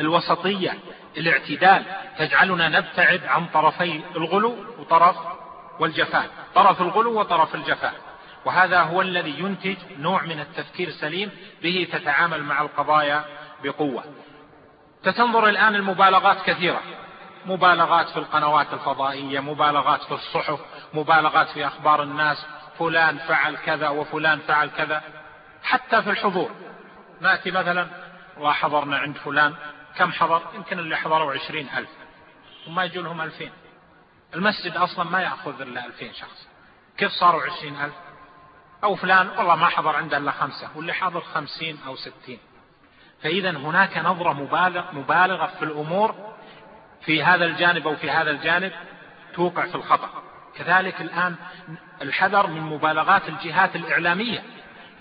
[0.00, 0.78] الوسطية
[1.16, 1.84] الاعتدال.
[2.18, 5.16] تجعلنا نبتعد عن طرفي الغلو وطرف
[5.80, 6.30] والجفاء.
[6.54, 7.94] طرف الغلو وطرف الجفاء.
[8.44, 11.30] وهذا هو الذي ينتج نوع من التفكير السليم
[11.62, 13.24] به تتعامل مع القضايا
[13.64, 14.04] بقوة.
[15.02, 16.80] تتنظر الآن المبالغات كثيرة.
[17.46, 20.60] مبالغات في القنوات الفضائية مبالغات في الصحف
[20.94, 22.46] مبالغات في أخبار الناس.
[22.78, 25.02] فلان فعل كذا وفلان فعل كذا.
[25.62, 26.50] حتى في الحضور.
[27.20, 27.88] نأتي مثلا
[28.38, 29.54] وحضرنا عند فلان
[29.96, 31.88] كم حضر؟ يمكن اللي حضروا عشرين ألف
[32.68, 33.50] وما يجوا لهم ألفين.
[34.34, 36.48] المسجد أصلا ما يأخذ إلا ألفين شخص.
[36.98, 37.94] كيف صاروا عشرين ألف؟
[38.84, 42.38] أو فلان والله ما حضر عنده إلا خمسة واللي حضر خمسين أو ستين.
[43.22, 46.34] فإذا هناك نظرة مبالغ مبالغة في الأمور
[47.04, 48.72] في هذا الجانب أو في هذا الجانب
[49.34, 50.22] توقع في الخطأ.
[50.56, 51.36] كذلك الآن
[52.02, 54.42] الحذر من مبالغات الجهات الإعلامية.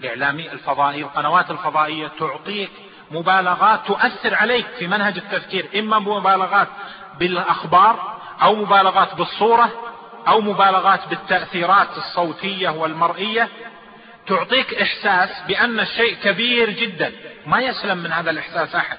[0.03, 2.71] الإعلامي الفضائي القنوات الفضائية تعطيك
[3.11, 6.67] مبالغات تؤثر عليك في منهج التفكير إما مبالغات
[7.19, 9.71] بالأخبار أو مبالغات بالصورة
[10.27, 13.49] أو مبالغات بالتأثيرات الصوتية والمرئية.
[14.27, 17.11] تعطيك إحساس بأن الشيء كبير جدا
[17.45, 18.97] ما يسلم من هذا الإحساس أحد.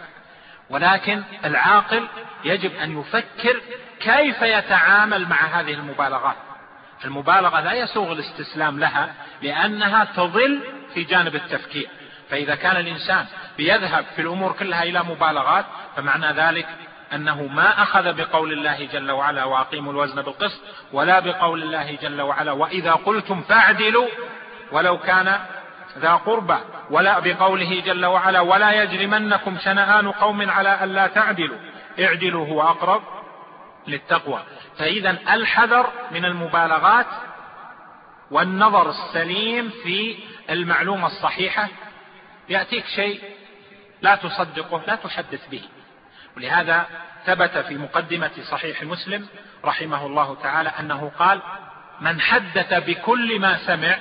[0.71, 2.07] ولكن العاقل
[2.45, 3.61] يجب أن يفكر
[4.01, 6.37] كيف يتعامل مع هذه المبالغات.
[7.05, 10.61] المبالغة لا يسوغ الاستسلام لها لأنها تضل
[10.95, 11.89] في جانب التفكير.
[12.31, 13.27] فإذا كان الإنسان
[13.57, 15.65] بيذهب في الأمور كلها إلى مبالغات
[15.97, 16.67] فمعنى ذلك
[17.13, 20.61] أنه ما أخذ بقول الله جل وعلا وأقيموا الوزن بالقسط
[20.93, 24.09] ولا بقول الله جل وعلا وإذا قلتم فاعدلوا
[24.73, 25.39] ولو كان
[25.99, 26.57] ذا قربى
[26.91, 31.59] ولا بقوله جل وعلا ولا يجرمنكم شنآن قوم على ألا تعدلوا.
[32.01, 33.03] اعدلوا هو أقرب
[33.87, 34.41] للتقوى.
[34.79, 37.07] فإذا الحذر من المبالغات
[38.31, 40.17] والنظر السليم في
[40.51, 41.69] المعلومة الصحيحة
[42.49, 43.21] يأتيك شيء
[44.03, 45.63] لا تصدقه لا تحدث به.
[46.37, 46.87] ولهذا
[47.27, 49.27] ثبت في مقدمة صحيح مسلم
[49.65, 51.43] رحمه الله تعالى أنه قال
[52.01, 53.99] من حدث بكل ما سمع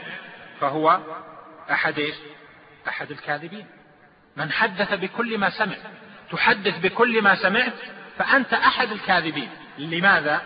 [0.62, 1.00] فهو
[1.72, 2.12] أحد
[2.88, 3.68] أحد الكاذبين.
[4.38, 5.76] من حدث بكل ما سمع.
[6.32, 7.74] تحدث بكل ما سمعت
[8.18, 9.50] فأنت أحد الكاذبين.
[9.78, 10.42] لماذا؟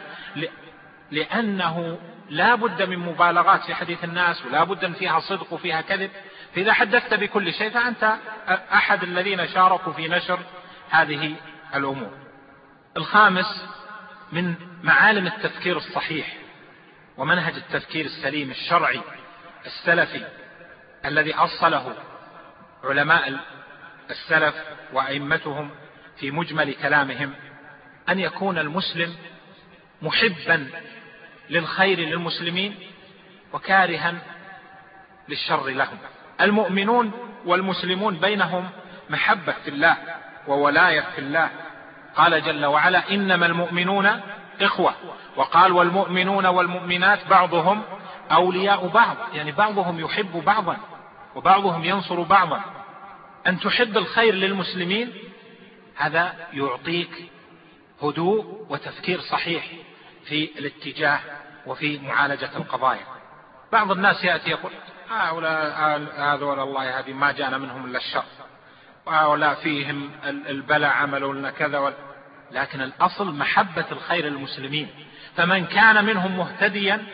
[1.11, 1.99] لأنه
[2.29, 6.11] لا بد من مبالغات في حديث الناس ولا بد أن فيها صدق وفيها كذب.
[6.55, 8.17] فإذا حدثت بكل شيء فأنت
[8.73, 10.39] أحد الذين شاركوا في نشر
[10.89, 11.35] هذه
[11.75, 12.11] الأمور.
[12.97, 13.65] الخامس
[14.31, 16.37] من معالم التفكير الصحيح
[17.17, 19.01] ومنهج التفكير السليم الشرعي
[19.65, 20.25] السلفي
[21.05, 21.93] الذي أصله
[22.83, 23.39] علماء
[24.09, 24.55] السلف
[24.93, 25.69] وأئمتهم
[26.19, 27.33] في مجمل كلامهم
[28.09, 29.15] أن يكون المسلم
[30.01, 30.67] محبا
[31.49, 32.75] للخير للمسلمين
[33.53, 34.13] وكارها
[35.29, 35.97] للشر لهم.
[36.41, 37.11] المؤمنون
[37.45, 38.69] والمسلمون بينهم
[39.09, 39.97] محبة في الله
[40.47, 41.49] وولاية في الله.
[42.15, 44.21] قال جل وعلا إنما المؤمنون
[44.61, 44.93] إخوة.
[45.35, 47.83] وقال والمؤمنون والمؤمنات بعضهم
[48.31, 49.17] أولياء بعض.
[49.33, 50.77] يعني بعضهم يحب بعضا
[51.35, 52.61] وبعضهم ينصر بعضا.
[53.47, 55.13] أن تحب الخير للمسلمين
[55.95, 57.31] هذا يعطيك
[58.03, 59.71] هدوء وتفكير صحيح
[60.25, 61.19] في الاتجاه
[61.67, 63.05] وفي معالجة القضايا.
[63.71, 64.71] بعض الناس يأتي يقول
[65.09, 68.23] هؤلاء هذول الله هذه ما جاءنا منهم إلا الشر.
[69.05, 71.93] وهؤلاء فيهم البلاء عملوا لنا كذا
[72.51, 74.89] لكن الأصل محبة الخير للمسلمين.
[75.35, 77.05] فمن كان منهم مهتديا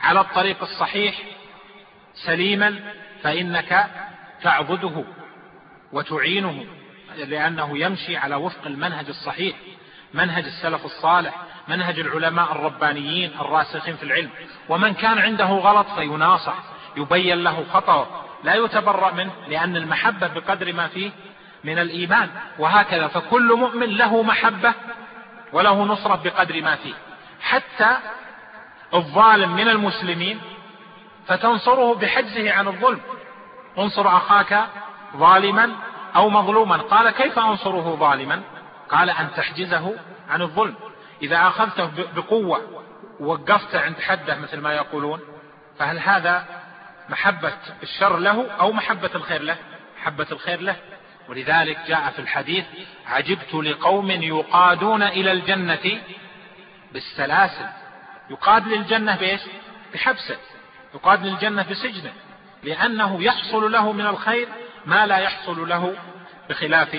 [0.00, 1.22] على الطريق الصحيح
[2.26, 2.80] سليما
[3.22, 3.86] فإنك
[4.42, 5.04] تعضده
[5.92, 6.66] وتعينه
[7.16, 9.56] لأنه يمشي على وفق المنهج الصحيح
[10.14, 11.47] منهج السلف الصالح.
[11.68, 14.30] منهج العلماء الربانيين الراسخين في العلم.
[14.68, 16.54] ومن كان عنده غلط فيناصح
[16.96, 18.06] يبين له خطأه
[18.44, 21.10] لا يتبرأ منه لأن المحبة بقدر ما فيه
[21.64, 22.30] من الإيمان.
[22.58, 24.74] وهكذا فكل مؤمن له محبة
[25.52, 26.94] وله نصرة بقدر ما فيه.
[27.40, 27.96] حتى
[28.94, 30.40] الظالم من المسلمين
[31.26, 33.00] فتنصره بحجزه عن الظلم.
[33.78, 34.64] انصر أخاك
[35.16, 35.72] ظالما
[36.16, 36.76] أو مظلوما.
[36.76, 38.42] قال كيف أنصره ظالما؟
[38.90, 39.94] قال أن تحجزه
[40.30, 40.74] عن الظلم.
[41.22, 42.84] إذا أخذته بقوة
[43.20, 45.20] ووقفته عند حده مثل ما يقولون
[45.78, 46.46] فهل هذا
[47.08, 47.52] محبة
[47.82, 49.56] الشر له أو محبة الخير له؟
[50.00, 50.76] محبة الخير له.
[51.28, 52.64] ولذلك جاء في الحديث
[53.06, 56.00] عجبت لقوم يقادون إلى الجنة
[56.92, 57.66] بالسلاسل.
[58.30, 59.40] يقاد للجنة بإيش؟
[59.94, 60.36] بحبسة.
[60.94, 62.12] يقاد للجنة بسجنه
[62.62, 64.48] لأنه يحصل له من الخير
[64.86, 65.96] ما لا يحصل له
[66.48, 66.96] بخلاف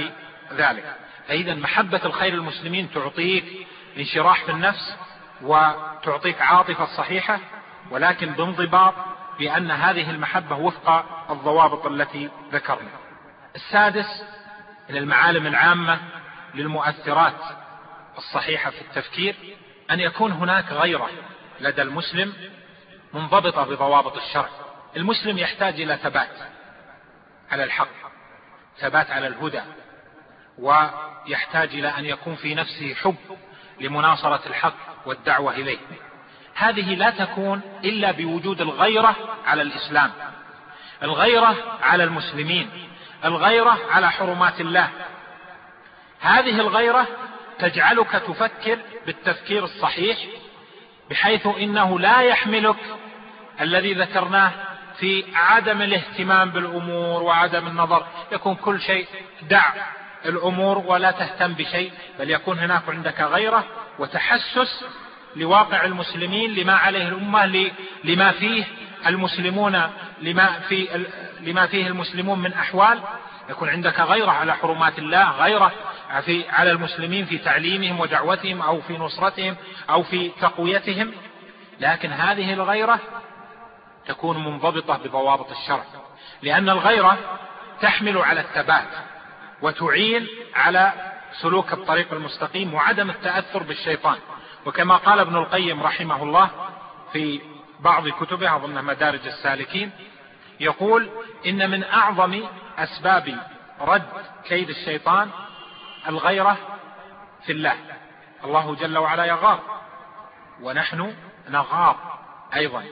[0.53, 0.95] ذلك.
[1.27, 3.67] فإذا محبة الخير المسلمين تعطيك
[3.99, 4.95] انشراح في النفس
[5.41, 7.39] وتعطيك عاطفة صحيحة
[7.91, 8.93] ولكن بانضباط
[9.39, 12.89] بأن هذه المحبة وفق الضوابط التي ذكرنا.
[13.55, 14.23] السادس
[14.89, 15.99] من المعالم العامة
[16.55, 17.41] للمؤثرات
[18.17, 19.35] الصحيحة في التفكير
[19.91, 21.09] أن يكون هناك غيرة
[21.59, 22.33] لدى المسلم
[23.13, 24.49] منضبطة بضوابط الشرع.
[24.97, 26.37] المسلم يحتاج إلى ثبات
[27.51, 27.87] على الحق
[28.79, 29.61] ثبات على الهدى
[30.57, 33.15] ويحتاج إلى أن يكون في نفسه حب
[33.81, 34.73] لمناصرة الحق
[35.05, 35.77] والدعوة إليه.
[36.55, 39.15] هذه لا تكون إلا بوجود الغيرة
[39.45, 40.11] على الإسلام
[41.03, 42.69] الغيرة على المسلمين
[43.25, 44.89] الغيرة على حرمات الله.
[46.19, 47.07] هذه الغيرة
[47.59, 50.17] تجعلك تفكر بالتفكير الصحيح
[51.09, 52.75] بحيث إنه لا يحملك
[53.61, 54.51] الذي ذكرناه
[54.99, 58.05] في عدم الاهتمام بالأمور وعدم النظر.
[58.31, 59.07] يكون كل شيء
[59.41, 59.73] دع.
[60.25, 63.65] الأمور ولا تهتم بشيء بل يكون هناك عندك غيرة
[63.99, 64.85] وتحسس
[65.35, 67.71] لواقع المسلمين لما عليه الأمة
[68.03, 68.63] لما فيه
[69.07, 69.81] المسلمون
[70.21, 71.05] لما في
[71.41, 72.99] لما فيه المسلمون من أحوال.
[73.49, 75.71] يكون عندك غيرة على حرمات الله غيرة
[76.25, 79.55] في على المسلمين في تعليمهم ودعوتهم أو في نصرتهم
[79.89, 81.11] أو في تقويتهم.
[81.79, 82.99] لكن هذه الغيرة
[84.07, 85.83] تكون منضبطة بضوابط الشرع
[86.41, 87.17] لأن الغيرة
[87.81, 88.87] تحمل على الثبات.
[89.61, 90.93] وتعين على
[91.41, 94.17] سلوك الطريق المستقيم وعدم التأثر بالشيطان.
[94.65, 96.49] وكما قال ابن القيم رحمه الله
[97.13, 97.41] في
[97.79, 99.91] بعض كتبه اظن مدارج السالكين
[100.59, 101.09] يقول
[101.45, 102.43] إن من أعظم
[102.77, 103.37] أسباب
[103.81, 104.09] رد
[104.47, 105.29] كيد الشيطان
[106.07, 106.57] الغيرة
[107.45, 107.75] في الله.
[108.43, 109.59] الله جل وعلا يغار
[110.61, 111.15] ونحن
[111.49, 112.19] نغار
[112.55, 112.83] أيضا.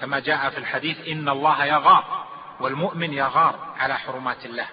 [0.00, 2.26] كما جاء في الحديث إن الله يغار
[2.60, 4.66] والمؤمن يغار على حرمات الله.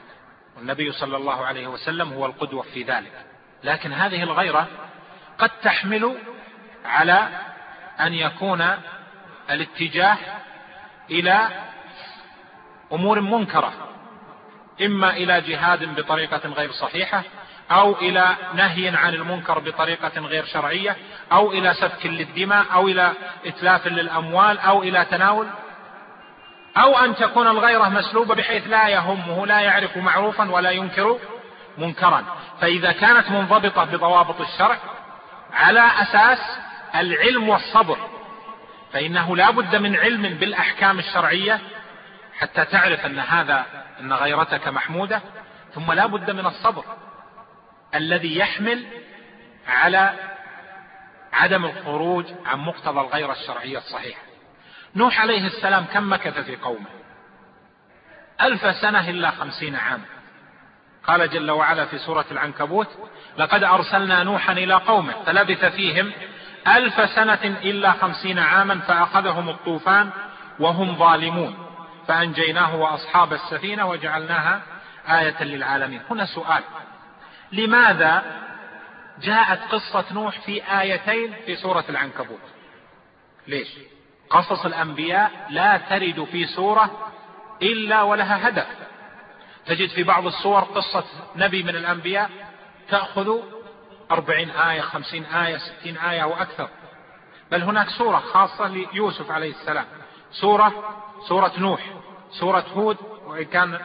[0.57, 3.11] والنبي صلى الله عليه وسلم هو القدوة في ذلك.
[3.63, 4.67] لكن هذه الغيرة
[5.37, 6.17] قد تحمل
[6.85, 7.29] على
[7.99, 8.65] أن يكون
[9.49, 10.17] الاتجاه
[11.09, 11.47] إلى
[12.93, 13.73] أمور منكرة
[14.81, 17.23] إما إلى جهاد بطريقة غير صحيحة
[17.71, 20.97] أو إلى نهي عن المنكر بطريقة غير شرعية
[21.31, 23.13] أو إلى سفك للدماء أو إلى
[23.45, 25.47] إتلاف للأموال أو إلى تناول
[26.77, 31.19] أو أن تكون الغيره مسلوبه بحيث لا يهمه لا يعرف معروفا ولا ينكر
[31.77, 32.23] منكرا.
[32.61, 34.77] فإذا كانت منضبطة بضوابط الشرع
[35.53, 36.39] على أساس
[36.95, 37.97] العلم والصبر
[38.93, 41.59] فإنه لا بد من علم بالأحكام الشرعية
[42.39, 43.65] حتى تعرف أن هذا
[43.99, 45.21] أن غيرتك محمودة.
[45.73, 46.83] ثم لا بد من الصبر
[47.95, 48.85] الذي يحمل
[49.67, 50.13] على
[51.33, 54.21] عدم الخروج عن مقتضى الغيرة الشرعية الصحيحة.
[54.95, 56.85] نوح عليه السلام كم مكث في قومه؟
[58.41, 60.05] ألف سنة إلا خمسين عاما.
[61.07, 62.87] قال جل وعلا في سورة العنكبوت
[63.37, 66.11] لقد أرسلنا نوحا إلى قومه فلبث فيهم
[66.67, 70.09] ألف سنة إلا خمسين عاما فأخذهم الطوفان
[70.59, 71.57] وهم ظالمون.
[72.07, 74.61] فأنجيناه وأصحاب السفينة وجعلناها
[75.07, 76.01] آية للعالمين.
[76.09, 76.63] هنا سؤال
[77.51, 78.23] لماذا
[79.21, 82.41] جاءت قصة نوح في آيتين في سورة العنكبوت؟
[83.47, 83.67] ليش؟
[84.33, 87.11] قصص الأنبياء لا ترد في سورة
[87.61, 88.67] إلا ولها هدف.
[89.65, 91.03] تجد في بعض الصور قصة
[91.35, 92.29] نبي من الأنبياء
[92.89, 93.39] تأخذ
[94.11, 96.69] أربعين آية خمسين آية ستين آية وأكثر.
[97.51, 99.85] بل هناك سورة خاصة ليوسف عليه السلام.
[100.31, 100.73] سورة
[101.27, 101.81] سورة نوح
[102.31, 103.79] سورة هود وإن كان آه،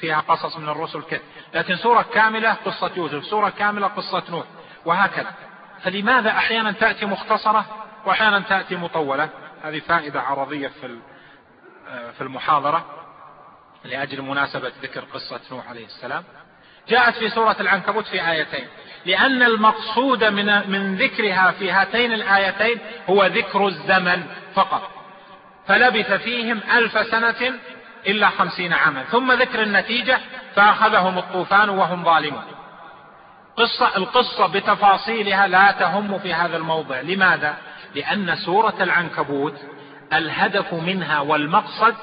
[0.00, 1.20] فيها قصص من الرسل كثير
[1.54, 4.44] لكن سورة كاملة قصة يوسف سورة كاملة قصة نوح
[4.84, 5.32] وهكذا.
[5.82, 9.28] فلماذا أحيانا تأتي مختصرة؟ وأحيانا تأتي مطولة.
[9.64, 10.98] هذه فائدة عرضية في
[11.88, 12.84] آه، في المحاضرة
[13.84, 16.24] لأجل مناسبة ذكر قصة نوح عليه السلام.
[16.88, 18.66] جاءت في سورة العنكبوت في آيتين.
[19.06, 22.78] لأن المقصود من من ذكرها في هاتين الآيتين
[23.10, 24.90] هو ذكر الزمن فقط.
[25.66, 27.54] فلبث فيهم ألف سنة
[28.06, 29.02] إلا خمسين عاما.
[29.02, 30.18] ثم ذكر النتيجة
[30.54, 32.44] فأخذهم الطوفان وهم ظالمون.
[33.56, 37.00] قصة القصة بتفاصيلها لا تهم في هذا الموضع.
[37.00, 37.56] لماذا؟
[37.94, 39.54] لأن سورة العنكبوت
[40.12, 41.94] الهدف منها والمقصد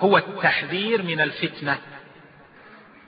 [0.00, 1.78] هو التحذير من الفتنة.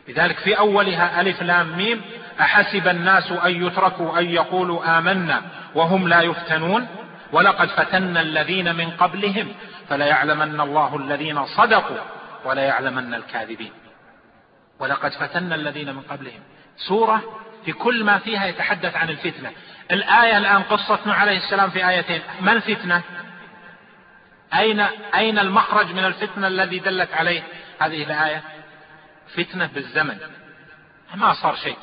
[0.08, 2.00] لذلك في أولها ألف لام ميم
[2.40, 5.42] أحسب الناس أن يتركوا أن يقولوا آمنا
[5.74, 6.86] وهم لا يفتنون؟
[7.32, 9.48] ولقد فتنا الذين من قبلهم
[9.88, 12.00] فليعلمن الله الذين صدقوا
[12.44, 13.72] وليعلمن الكاذبين.
[14.78, 16.40] ولقد فتنا الذين من قبلهم.
[16.76, 17.22] سورة
[17.64, 19.50] في كل ما فيها يتحدث عن الفتنة.
[19.92, 22.22] الآية الآن قصة نوح عليه السلام في آيتين.
[22.40, 23.02] ما الفتنة
[24.54, 24.80] أين,
[25.14, 27.42] أين المخرج من الفتنة الذي دلت عليه
[27.80, 28.42] هذه الآية؟
[29.36, 30.18] فتنة بالزمن.
[31.14, 31.76] ما صار شيء.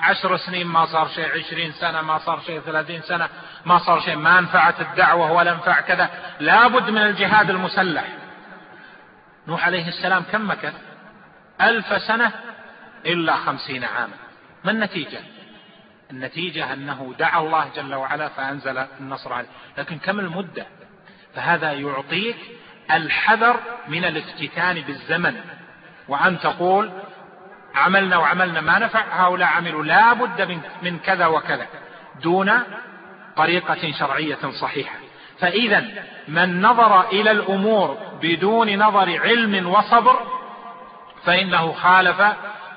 [0.00, 3.28] عشر سنين ما صار شيء عشرين سنة ما صار شيء ثلاثين سنة
[3.64, 4.16] ما صار شيء.
[4.16, 6.10] ما نفعت الدعوة ولا نفع كذا.
[6.40, 8.04] لابد من الجهاد المسلح.
[9.46, 10.74] نوح عليه السلام كم مكث؟
[11.60, 12.32] ألف سنة
[13.06, 14.14] إلا خمسين عاما.
[14.64, 15.35] ما النتيجة؟
[16.10, 19.48] النتيجة أنه دعا الله جل وعلا فأنزل النصر عليه.
[19.78, 20.66] لكن كم المدة؟
[21.34, 22.36] فهذا يعطيك
[22.90, 23.56] الحذر
[23.88, 25.40] من الافتتان بالزمن.
[26.08, 26.90] وأن تقول
[27.74, 31.66] عملنا وعملنا ما نفع هؤلاء عملوا لا بد من, كذا وكذا
[32.22, 32.52] دون
[33.36, 34.98] طريقة شرعية صحيحة.
[35.38, 35.84] فإذا
[36.28, 40.36] من نظر إلى الأمور بدون نظر علم وصبر
[41.24, 42.22] فإنه خالف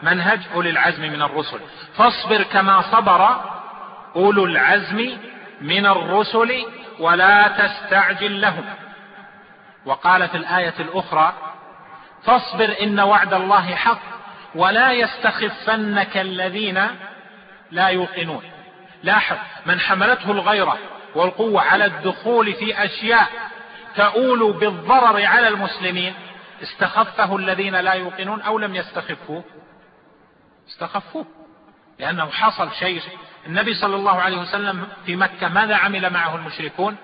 [0.03, 1.59] منهج أولي العزم من الرسل.
[1.97, 3.41] فاصبر كما صبر
[4.15, 5.17] أولو العزم
[5.61, 6.65] من الرسل
[6.99, 8.65] ولا تستعجل لهم.
[9.85, 11.33] وقال في الآية الأخرى
[12.23, 14.01] فاصبر إن وعد الله حق
[14.55, 16.87] ولا يستخفنك الذين
[17.71, 18.43] لا يوقنون.
[19.03, 20.77] لاحظ من حملته الغيرة
[21.15, 23.27] والقوة على الدخول في أشياء
[23.95, 26.13] تؤول بالضرر على المسلمين
[26.63, 29.43] استخفه الذين لا يوقنون أو لم يستخفوه.
[30.69, 31.25] استخفوه
[31.99, 33.01] لأنه حصل شيء.
[33.47, 36.97] النبي صلى الله عليه وسلم في مكة ماذا عمل معه المشركون؟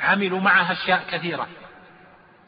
[0.00, 1.48] عملوا معها أشياء كثيرة.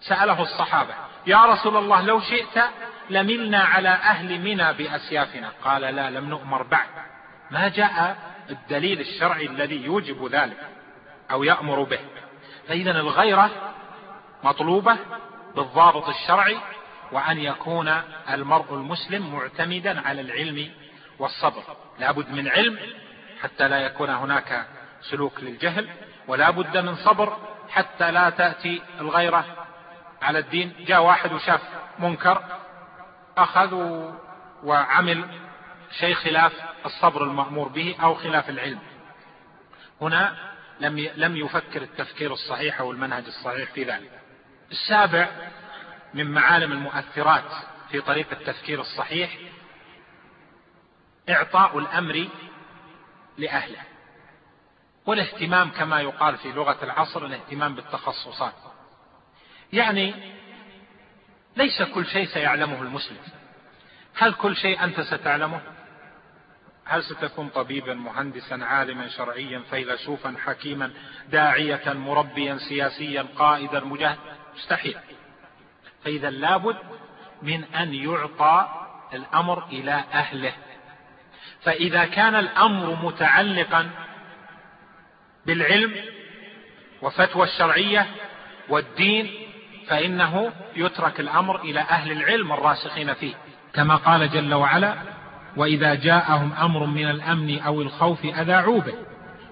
[0.01, 0.95] سأله الصحابة
[1.27, 2.65] يا رسول الله لو شئت
[3.11, 5.53] لملنا على أهل منى بأسيافنا.
[5.65, 6.89] قال لا لم نؤمر بعد.
[7.51, 8.17] ما جاء
[8.51, 10.61] الدليل الشرعي الذي يوجب ذلك
[11.31, 11.99] أو يأمر به؟
[12.69, 13.51] فإذا الغيرة
[14.45, 14.97] مطلوبة
[15.57, 16.57] بالضابط الشرعي
[17.13, 17.89] وأن يكون
[18.31, 20.71] المرء المسلم معتمدا على العلم
[21.19, 21.63] والصبر.
[21.99, 22.79] لابد من علم
[23.43, 24.67] حتى لا يكون هناك
[25.01, 25.89] سلوك للجهل
[26.29, 27.37] ولا بد من صبر
[27.69, 29.45] حتى لا تأتي الغيرة
[30.23, 30.75] على الدين.
[30.87, 31.61] جاء واحد وشاف
[31.99, 32.43] منكر
[33.39, 33.75] أخذ
[34.65, 35.25] وعمل
[36.01, 36.53] شيء خلاف
[36.87, 38.79] الصبر المأمور به أو خلاف العلم.
[40.01, 40.37] هنا
[40.81, 44.11] لم لم يفكر التفكير الصحيح أو المنهج الصحيح في ذلك.
[44.71, 45.29] السابع
[46.17, 47.53] من معالم المؤثرات
[47.91, 49.39] في طريق التفكير الصحيح
[51.29, 52.29] إعطاء الأمر
[53.39, 53.81] لأهله.
[55.07, 58.55] والاهتمام كما يقال في لغة العصر الاهتمام بالتخصصات.
[59.73, 60.15] يعني
[61.57, 63.19] ليس كل شيء سيعلمه المسلم.
[64.19, 65.61] هل كل شيء أنت ستعلمه؟
[66.85, 70.93] هل ستكون طبيبا مهندسا عالما شرعيا فيلسوفا حكيما
[71.29, 74.19] داعية مربيا سياسيا قائدا مجاهد؟
[74.57, 74.97] مستحيل.
[76.07, 76.77] فإذا لابد
[77.43, 78.69] من أن يعطى
[79.15, 80.53] الأمر إلى أهله.
[81.63, 83.91] فإذا كان الأمر متعلقا
[85.47, 85.95] بالعلم
[87.03, 88.07] وفتوى الشرعية
[88.69, 89.31] والدين
[89.89, 93.35] فإنه يترك الأمر إلى أهل العلم الراسخين فيه.
[93.75, 94.95] كما قال جل وعلا
[95.57, 98.95] وإذا جاءهم أمر من الأمن أو الخوف أذاعوا به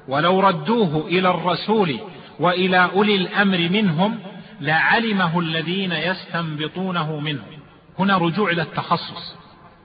[0.08, 2.00] ولو ردوه إلى الرسول
[2.40, 4.33] وإلى أولي الأمر منهم
[4.64, 7.58] لعلمه الذين يستنبطونه منهم
[7.98, 9.36] هنا رجوع إلى التخصص.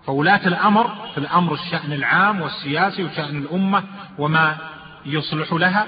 [0.05, 3.83] فولاة الأمر في الأمر الشأن العام والسياسي وشأن الأمة
[4.17, 4.57] وما
[5.05, 5.85] يصلح لها.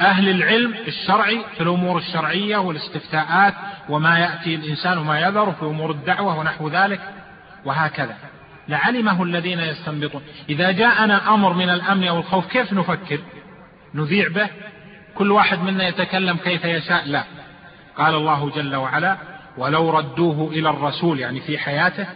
[0.00, 3.54] أهل العلم الشرعي في الأمور الشرعية والاستفتاءات
[3.88, 7.00] وما يأتي الإنسان وما يذر في أمور الدعوة ونحو ذلك
[7.64, 8.16] وهكذا.
[8.68, 10.22] لعلمه الذين يستنبطون.
[10.48, 13.18] إذا جاءنا أمر من الأمن أو الخوف كيف نفكر؟
[13.94, 14.48] نذيع به؟
[15.14, 17.08] كل واحد منا يتكلم كيف يشاء.
[17.08, 17.24] لا.
[17.98, 19.16] قال الله جل وعلا
[19.56, 22.06] ولو ردوه إلى الرسول يعني في حياته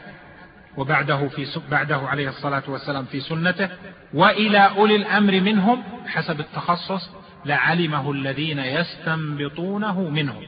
[0.76, 3.68] وبعده في بعده عليه الصلاة والسلام في سنته
[4.14, 7.10] وإلى أولي الأمر منهم حسب التخصص
[7.44, 10.42] لعلمه الذين يستنبطونه منهم.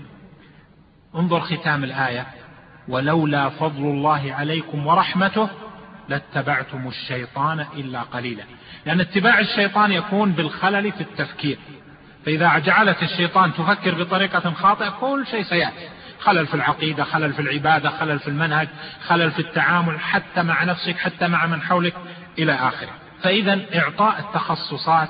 [1.15, 2.27] انظر ختام الآية
[2.89, 5.49] ولولا فضل الله عليكم ورحمته
[6.09, 8.45] لاتبعتم الشيطان إلا قليلا.
[8.87, 11.59] لأن اتباع الشيطان يكون بالخلل في التفكير.
[12.27, 15.89] فإذا جعلت الشيطان تفكر بطريقة خاطئة كل شيء سيأتي.
[16.21, 18.69] خلل في العقيدة خلل في العبادة خلل في المنهج
[19.07, 21.95] خلل في التعامل حتى مع نفسك حتى مع من حولك
[22.39, 22.91] إلى آخره.
[23.23, 25.09] فإذا إعطاء التخصصات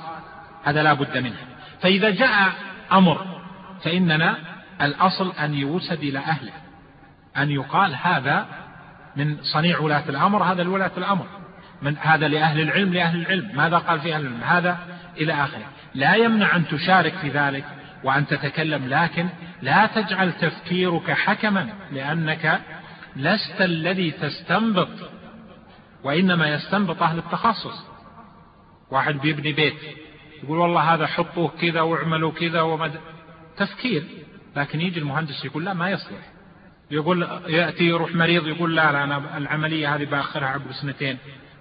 [0.63, 1.37] هذا لا بد منه.
[1.81, 2.51] فإذا جاء
[2.91, 3.41] أمر
[3.83, 4.37] فإننا
[4.81, 6.51] الأصل أن يوسد إلى أهله.
[7.37, 8.45] أن يقال هذا
[9.15, 11.25] من صنيع ولاة الأمر هذا لولاة الأمر.
[11.81, 13.51] من هذا لأهل العلم لأهل العلم.
[13.55, 14.77] ماذا قال في أهل العلم؟ هذا
[15.17, 15.65] إلى آخره.
[15.95, 17.65] لا يمنع أن تشارك في ذلك
[18.03, 19.27] وأن تتكلم لكن
[19.61, 22.61] لا تجعل تفكيرك حكما لأنك
[23.15, 24.89] لست الذي تستنبط
[26.03, 27.85] وإنما يستنبط أهل التخصص.
[28.91, 29.75] واحد بيبني بيت
[30.43, 32.99] يقول والله هذا حطوه كذا واعملوا كذا ومد...
[33.57, 34.03] تفكير.
[34.55, 36.31] لكن يجي المهندس يقول لا ما يصلح.
[36.91, 41.17] يقول يأتي يروح مريض يقول لا لا أنا العملية هذه بآخرها عقب سنتين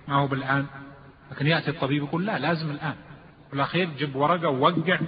[0.08, 0.66] ما هو بالآن.
[1.32, 2.94] لكن يأتي الطبيب يقول لا لازم الآن.
[3.54, 5.00] والأخير جيب ورقة ووقع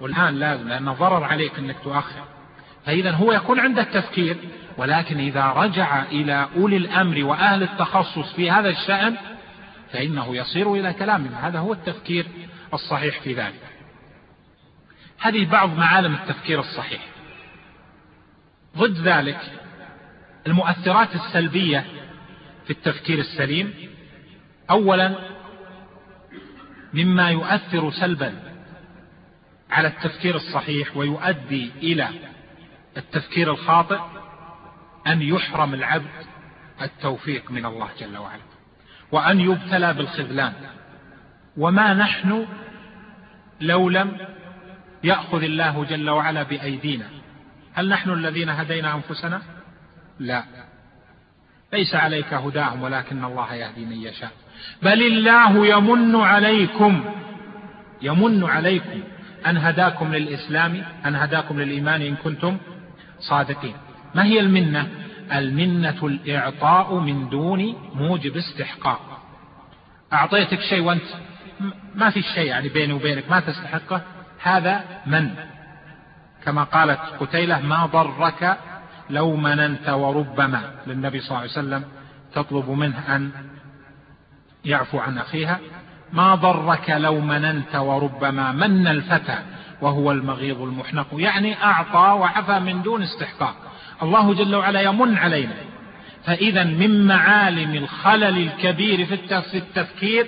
[0.00, 2.24] والآن لازم لأنه ضرر عليك أنك تؤخر.
[2.86, 4.36] فإذا هو يكون عنده التفكير
[4.76, 9.16] ولكن إذا رجع إلى أولي الأمر وأهل التخصص في هذا الشأن
[9.92, 12.26] فإنه يصير إلى كلامهم هذا هو التفكير
[12.74, 13.62] الصحيح في ذلك.
[15.18, 17.00] هذه بعض معالم التفكير الصحيح.
[18.76, 19.40] ضد ذلك
[20.46, 21.84] المؤثرات السلبية
[22.64, 23.74] في التفكير السليم
[24.70, 25.37] أولا
[26.92, 28.34] مما يؤثر سلبا
[29.70, 32.08] على التفكير الصحيح ويؤدي إلى
[32.96, 33.98] التفكير الخاطئ
[35.06, 36.26] أن يحرم العبد
[36.82, 38.42] التوفيق من الله جل وعلا
[39.12, 40.52] وأن يبتلى بالخذلان.
[41.56, 42.46] وما نحن
[43.60, 44.16] لو لم
[45.04, 47.10] يأخذ الله جل وعلا بأيدينا.
[47.74, 49.42] هل نحن الذين هدينا أنفسنا؟
[50.18, 50.44] لا.
[51.72, 54.32] ليس عليك هداهم ولكن الله يهدي من يشاء.
[54.82, 57.04] بل الله يمن عليكم
[58.02, 59.00] يمن عليكم
[59.46, 62.56] أن هداكم للإسلام أن هداكم للإيمان إن كنتم
[63.18, 63.74] صادقين.
[64.14, 64.88] ما هي المنة؟
[65.32, 69.20] المنة الإعطاء من دون موجب استحقاق.
[70.12, 71.02] أعطيتك شيء وأنت
[71.94, 74.02] ما في شيء يعني بيني وبينك ما تستحقه.
[74.42, 75.30] هذا من؟
[76.44, 78.58] كما قالت قتيلة ما ضرك
[79.10, 81.84] لو مننت وربما للنبي صلى الله عليه وسلم
[82.34, 83.30] تطلب منه أن
[84.68, 85.60] يعفو عن أخيها
[86.12, 89.38] ما ضرك لو مننت وربما من الفتى
[89.80, 91.06] وهو المغيض المحنق.
[91.12, 93.54] يعني أعطى وعفى من دون استحقاق.
[94.02, 95.54] الله جل وعلا يمن علينا.
[96.24, 100.26] فإذا من معالم الخلل الكبير في التفكير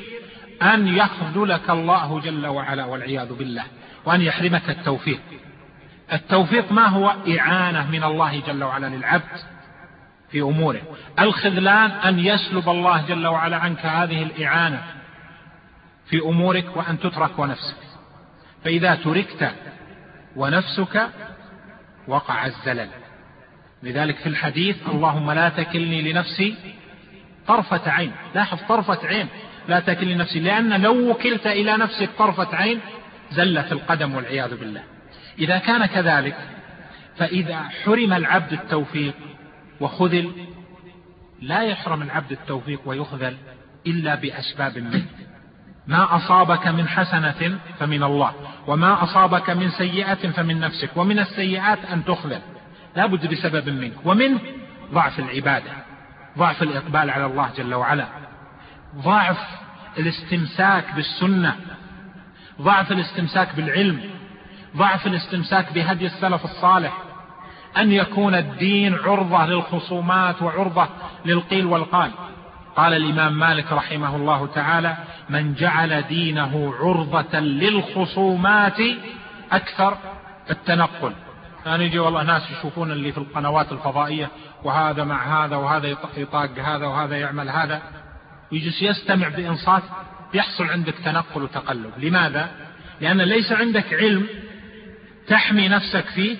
[0.63, 3.65] أن يخذلك الله جل وعلا والعياذ بالله
[4.05, 5.21] وأن يحرمك التوفيق.
[6.13, 9.39] التوفيق ما هو؟ إعانة من الله جل وعلا للعبد.
[10.31, 10.81] في أموره.
[11.19, 14.83] الخذلان أن يسلب الله جل وعلا عنك هذه الإعانة
[16.07, 17.77] في أمورك وأن تترك ونفسك.
[18.65, 19.51] فإذا تركت
[20.37, 21.09] ونفسك
[22.09, 22.89] وقع الزلل.
[23.83, 26.55] لذلك في الحديث اللهم لا تكلني لنفسي
[27.47, 28.13] طرفة عين.
[28.35, 29.29] لاحظ طرفة عين.
[29.69, 32.81] لا تكلني نفسي لأن لو وكلت إلى نفسك طرفة عين
[33.31, 34.83] زلت القدم والعياذ بالله.
[35.39, 36.37] إذا كان كذلك
[37.17, 39.15] فإذا حرم العبد التوفيق
[39.81, 40.47] وخذل
[41.41, 43.37] لا يحرم العبد التوفيق ويخذل
[43.87, 45.07] إلا بأسباب منه.
[45.87, 48.35] ما أصابك من حسنة فمن الله
[48.67, 52.41] وما أصابك من سيئة فمن نفسك ومن السيئات أن تخذل.
[52.97, 53.93] لا بد بسبب منك.
[54.05, 54.41] ومنه
[54.93, 55.71] ضعف العبادة
[56.39, 58.07] ضعف الإقبال على الله جل وعلا
[58.97, 59.39] ضعف
[59.99, 61.57] الاستمساك بالسنة
[62.61, 64.11] ضعف الاستمساك بالعلم
[64.77, 67.10] ضعف الاستمساك بهدي السلف الصالح.
[67.77, 70.89] أن يكون الدين عرضة للخصومات وعرضة
[71.25, 72.11] للقيل والقال.
[72.77, 74.97] قال الإمام مالك رحمه الله تعالى
[75.31, 78.81] من جعل دينه عرضة للخصومات
[79.53, 79.97] أكثر
[80.51, 81.13] التنقل.
[81.67, 84.29] يعني يجي والله ناس يشوفون اللي في القنوات الفضائية
[84.63, 87.83] وهذا مع هذا وهذا يطاق هذا وهذا يعمل هذا.
[88.53, 89.83] ويجلس يستمع بإنصات
[90.35, 91.91] يحصل عندك تنقل وتقلب.
[91.99, 92.51] لماذا؟
[93.01, 94.27] لأن ليس عندك علم
[95.29, 96.37] تحمي نفسك فيه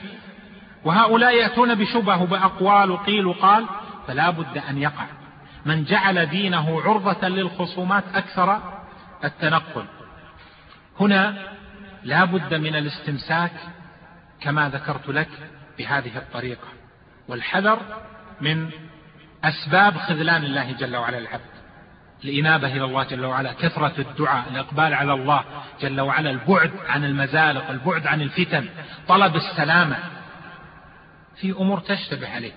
[0.85, 3.67] وهؤلاء يأتون بشبه وبأقوال وقيل وقال
[4.07, 5.07] فلا بد أن يقع.
[5.67, 8.61] من جعل دينه عرضة للخصومات أكثر
[9.25, 9.85] التنقل.
[11.01, 11.37] هنا
[12.03, 13.53] لا بد من الاستمساك
[14.41, 15.29] كما ذكرت لك
[15.79, 16.69] بهذه الطريقة.
[17.29, 17.79] والحذر
[18.41, 18.71] من
[19.45, 21.51] أسباب خذلان الله جل وعلا العبد
[22.25, 25.45] الإنابة إلى الله جل وعلا كثرة الدعاء الإقبال على الله
[25.81, 28.69] جل وعلا البعد عن المزالق البعد عن الفتن
[29.09, 29.97] طلب السلامة.
[31.41, 32.55] في أمور تشتبه عليك.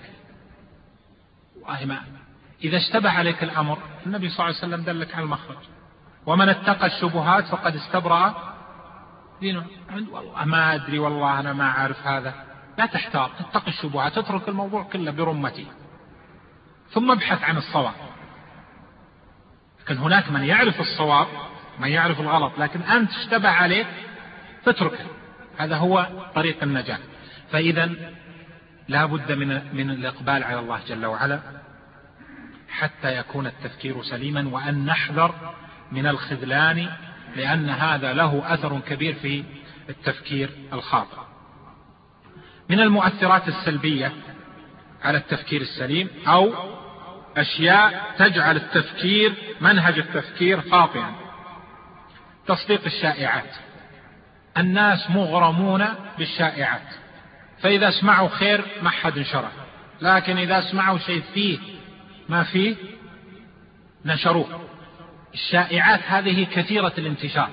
[2.64, 5.56] إذا اشتبه عليك الأمر النبي صلى الله عليه وسلم دلك على المخرج.
[6.26, 8.54] ومن اتقى الشبهات فقد استبرأ.
[9.40, 9.66] دينه
[10.12, 12.34] والله ما أدري والله أنا ما أعرف هذا.
[12.78, 15.66] لا تحتار اتق الشبهات اترك الموضوع كله برمته
[16.90, 17.94] ثم ابحث عن الصواب.
[19.80, 21.26] لكن هناك من يعرف الصواب
[21.78, 23.86] من يعرف الغلط لكن أنت اشتبه عليه
[24.64, 25.04] فاتركه.
[25.58, 26.98] هذا هو طريق النجاة.
[27.50, 27.90] فإذا
[28.88, 31.40] لا بد من, من الإقبال على الله جل وعلا
[32.68, 35.54] حتى يكون التفكير سليما وأن نحذر
[35.92, 36.88] من الخذلان
[37.36, 39.44] لأن هذا له أثر كبير في
[39.88, 41.16] التفكير الخاطئ.
[42.68, 44.12] من المؤثرات السلبية
[45.02, 46.54] على التفكير السليم أو
[47.36, 51.14] أشياء تجعل التفكير منهج التفكير خاطئا.
[52.46, 53.56] تصديق الشائعات.
[54.58, 55.84] الناس مغرمون
[56.18, 57.03] بالشائعات.
[57.64, 59.50] فإذا اسمعوا خير ما حد انشره
[60.00, 61.58] لكن إذا اسمعوا شيء فيه
[62.28, 62.76] ما فيه
[64.04, 64.60] نشروه.
[65.34, 67.48] الشائعات هذه كثيرة الانتشار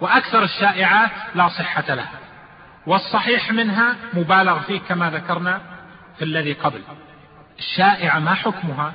[0.00, 2.18] وأكثر الشائعات لا صحة لها
[2.86, 5.60] والصحيح منها مبالغ فيه كما ذكرنا
[6.18, 6.80] في الذي قبل.
[7.58, 8.92] الشائعة ما حكمها؟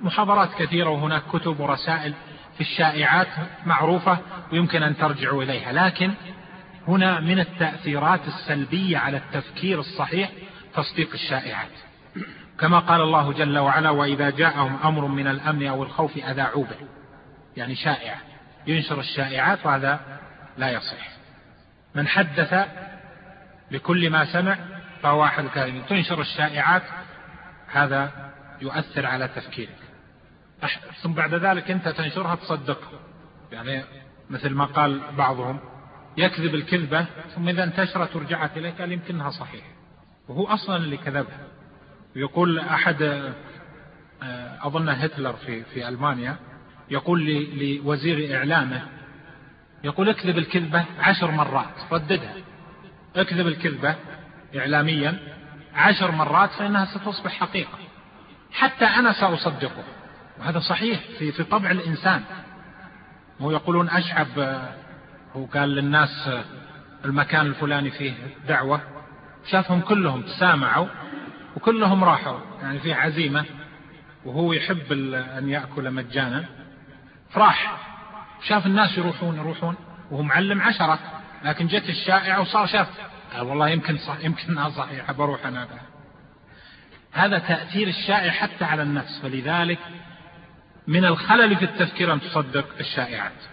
[0.00, 2.14] محاضرات كثيرة وهناك كتب ورسائل
[2.54, 3.28] في الشائعات
[3.66, 4.18] معروفة
[4.52, 6.14] ويمكن أن ترجعوا إليها لكن
[6.88, 10.30] هنا من التأثيرات السلبية على التفكير الصحيح
[10.74, 11.70] تصديق الشائعات.
[12.60, 16.88] كما قال الله جل وعلا وإذا جاءهم أمر من الأمن أو الخوف أذاعوا به.
[17.56, 18.18] يعني شائعة
[18.66, 20.20] ينشر الشائعات وهذا
[20.58, 21.08] لا يصح.
[21.94, 22.54] من حدث
[23.70, 24.58] بكل ما سمع
[25.02, 26.82] فهو واحد الكاذبين تنشر الشائعات
[27.72, 28.30] هذا
[28.60, 29.78] يؤثر على تفكيرك.
[31.02, 33.00] ثم بعد ذلك أنت تنشرها تصدقها.
[33.52, 33.84] يعني
[34.30, 35.60] مثل ما قال بعضهم
[36.16, 39.64] يكذب الكذبة ثم إذا انتشرت ورجعت إليه قال يمكنها صحيح.
[40.28, 41.46] وهو أصلا اللي كذبها.
[42.16, 43.02] يقول أحد
[44.22, 46.36] آه، أظن هتلر في, في ألمانيا
[46.90, 48.82] يقول لوزير إعلامه
[49.84, 52.34] يقول اكذب الكذبة عشر مرات رددها.
[53.16, 53.96] اكذب الكذبة
[54.56, 55.18] إعلاميا
[55.74, 57.78] عشر مرات فإنها ستصبح حقيقة.
[58.52, 59.84] حتى أنا سأصدقه.
[60.38, 62.22] وهذا صحيح في, في طبع الإنسان.
[63.40, 64.74] هو يقولون أشعب آه،
[65.36, 66.30] هو قال للناس
[67.04, 68.12] المكان الفلاني فيه
[68.48, 68.80] دعوة.
[69.50, 70.86] شافهم كلهم تسامعوا
[71.56, 72.38] وكلهم راحوا.
[72.62, 73.44] يعني في عزيمة
[74.24, 74.92] وهو يحب
[75.38, 76.44] أن يأكل مجانا.
[77.30, 77.88] فراح.
[78.42, 79.74] شاف الناس يروحون يروحون
[80.10, 80.98] وهو معلم عشرة.
[81.44, 82.88] لكن جت الشائعة وصار شاف.
[83.34, 85.64] قال والله يمكن صح يمكن صحيح بروح أنا.
[85.64, 85.82] بها.
[87.12, 89.20] هذا تأثير الشائع حتى على النفس.
[89.22, 89.78] فلذلك
[90.86, 93.51] من الخلل في التفكير أن تصدق الشائعات.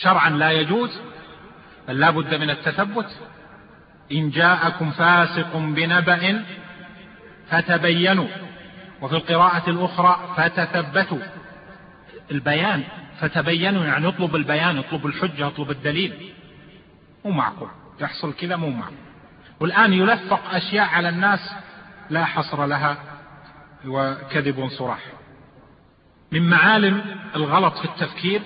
[0.00, 1.00] شرعا لا يجوز
[1.88, 3.20] بل لا بد من التثبت.
[4.12, 6.44] إن جاءكم فاسق بنبأ
[7.50, 8.28] فتبينوا
[9.02, 11.18] وفي القراءة الأخرى فتثبتوا.
[12.30, 12.84] البيان
[13.20, 16.32] فتبينوا يعني اطلب البيان اطلب الحجة اطلب الدليل.
[17.24, 17.68] مو معقول.
[18.00, 18.96] يحصل كذا مو معقول.
[19.60, 21.54] والآن يلفق أشياء على الناس
[22.10, 22.96] لا حصر لها
[23.86, 24.98] وكذب صراح
[26.32, 27.04] من معالم
[27.36, 28.42] الغلط في التفكير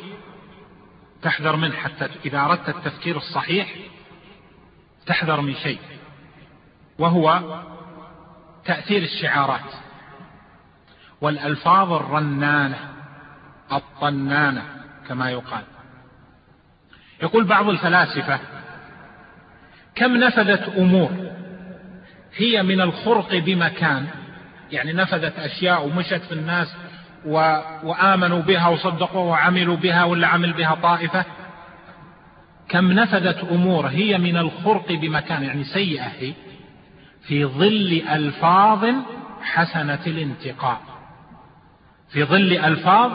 [1.22, 3.74] تحذر منه حتى إذا أردت التفكير الصحيح
[5.06, 5.80] تحذر من شيء
[6.98, 7.40] وهو
[8.64, 9.74] تأثير الشعارات.
[11.20, 12.78] والألفاظ الرنانة
[13.72, 14.62] الطنانة
[15.08, 15.64] كما يقال.
[17.22, 18.40] يقول بعض الفلاسفة
[19.94, 21.10] كم نفذت أمور
[22.36, 24.06] هي من الخرق بمكان
[24.72, 26.76] يعني نفذت أشياء ومشت في الناس
[27.26, 27.58] و...
[27.82, 31.24] وآمنوا بها وصدقوا وعملوا بها ولا عمل بها طائفة.
[32.68, 36.32] كم نفذت أمور هي من الخرق بمكان يعني سيئة هي
[37.22, 38.84] في ظل ألفاظ
[39.42, 40.80] حسنة الانتقاء.
[42.08, 43.12] في ظل ألفاظ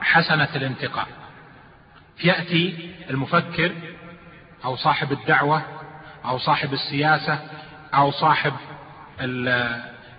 [0.00, 1.06] حسنة الانتقاء.
[2.24, 3.72] يأتي المفكر
[4.64, 5.62] أو صاحب الدعوة
[6.24, 7.38] أو صاحب السياسة
[7.94, 8.52] أو صاحب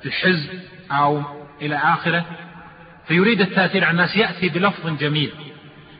[0.06, 0.60] الحزب
[0.92, 1.24] أو
[1.62, 2.26] إلى آخره
[3.10, 5.32] فيريد التأثير على الناس يأتي بلفظ جميل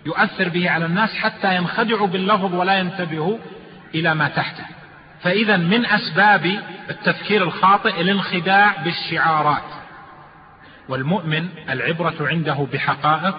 [0.05, 3.38] يؤثر به على الناس حتى ينخدعوا باللفظ ولا ينتبهوا
[3.95, 4.66] إلى ما تحته.
[5.22, 9.64] فإذا من أسباب التفكير الخاطئ الانخداع بالشعارات.
[10.89, 13.36] والمؤمن العبرة عنده بحقائق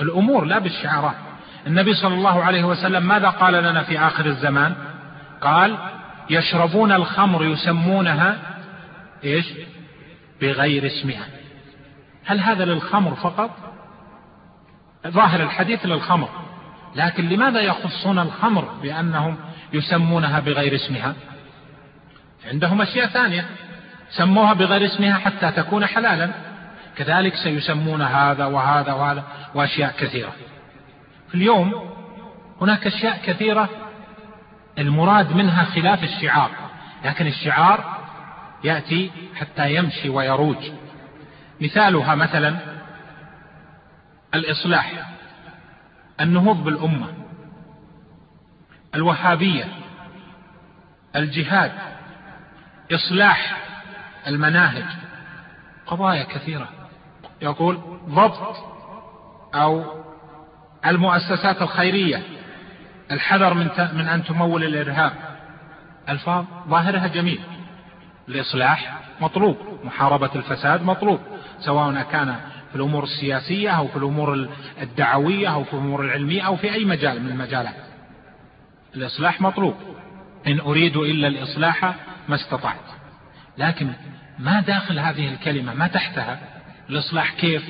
[0.00, 1.16] الأمور لا بالشعارات.
[1.66, 4.74] النبي صلى الله عليه وسلم ماذا قال لنا في آخر الزمان؟
[5.40, 5.78] قال
[6.30, 8.38] يشربون الخمر يسمونها
[9.24, 9.46] إيش؟
[10.40, 11.39] بغير اسمها.
[12.30, 13.50] هل هذا للخمر فقط؟
[15.06, 16.28] ظاهر الحديث للخمر.
[16.96, 19.36] لكن لماذا يخصون الخمر بأنهم
[19.72, 21.14] يسمونها بغير اسمها؟
[22.46, 23.44] عندهم أشياء ثانية.
[24.10, 26.30] سموها بغير اسمها حتى تكون حلالا.
[26.96, 29.24] كذلك سيسمون هذا وهذا وهذا
[29.54, 30.32] وأشياء كثيرة.
[31.28, 31.90] في اليوم
[32.60, 33.68] هناك أشياء كثيرة
[34.78, 36.50] المراد منها خلاف الشعار.
[37.04, 37.98] لكن الشعار
[38.64, 40.70] يأتي حتى يمشي ويروج.
[41.60, 42.56] مثالها مثلا
[44.34, 44.92] الإصلاح
[46.20, 47.06] النهوض بالأمة
[48.94, 49.64] الوهابية
[51.16, 51.72] الجهاد
[52.92, 53.56] إصلاح
[54.26, 54.84] المناهج
[55.86, 56.68] قضايا كثيرة.
[57.42, 58.56] يقول ضبط
[59.54, 59.84] أو
[60.86, 62.22] المؤسسات الخيرية
[63.10, 65.12] الحذر من من أن تمول الإرهاب.
[66.08, 67.40] ألفاظ ظاهرها جميل.
[68.28, 71.20] الإصلاح مطلوب محاربة الفساد مطلوب.
[71.60, 72.36] سواء كان
[72.70, 74.48] في الأمور السياسية أو في الأمور
[74.82, 77.74] الدعوية أو في الأمور العلمية أو في أي مجال من المجالات.
[78.94, 79.74] الإصلاح مطلوب.
[80.46, 81.94] إن أريد إلا الإصلاح
[82.28, 82.84] ما استطعت.
[83.58, 83.92] لكن
[84.38, 86.38] ما داخل هذه الكلمة؟ ما تحتها؟
[86.90, 87.62] الإصلاح كيف؟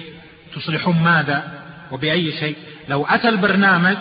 [0.54, 2.56] تصلحون ماذا؟ وبأي شيء؟
[2.88, 3.96] لو أتى البرنامج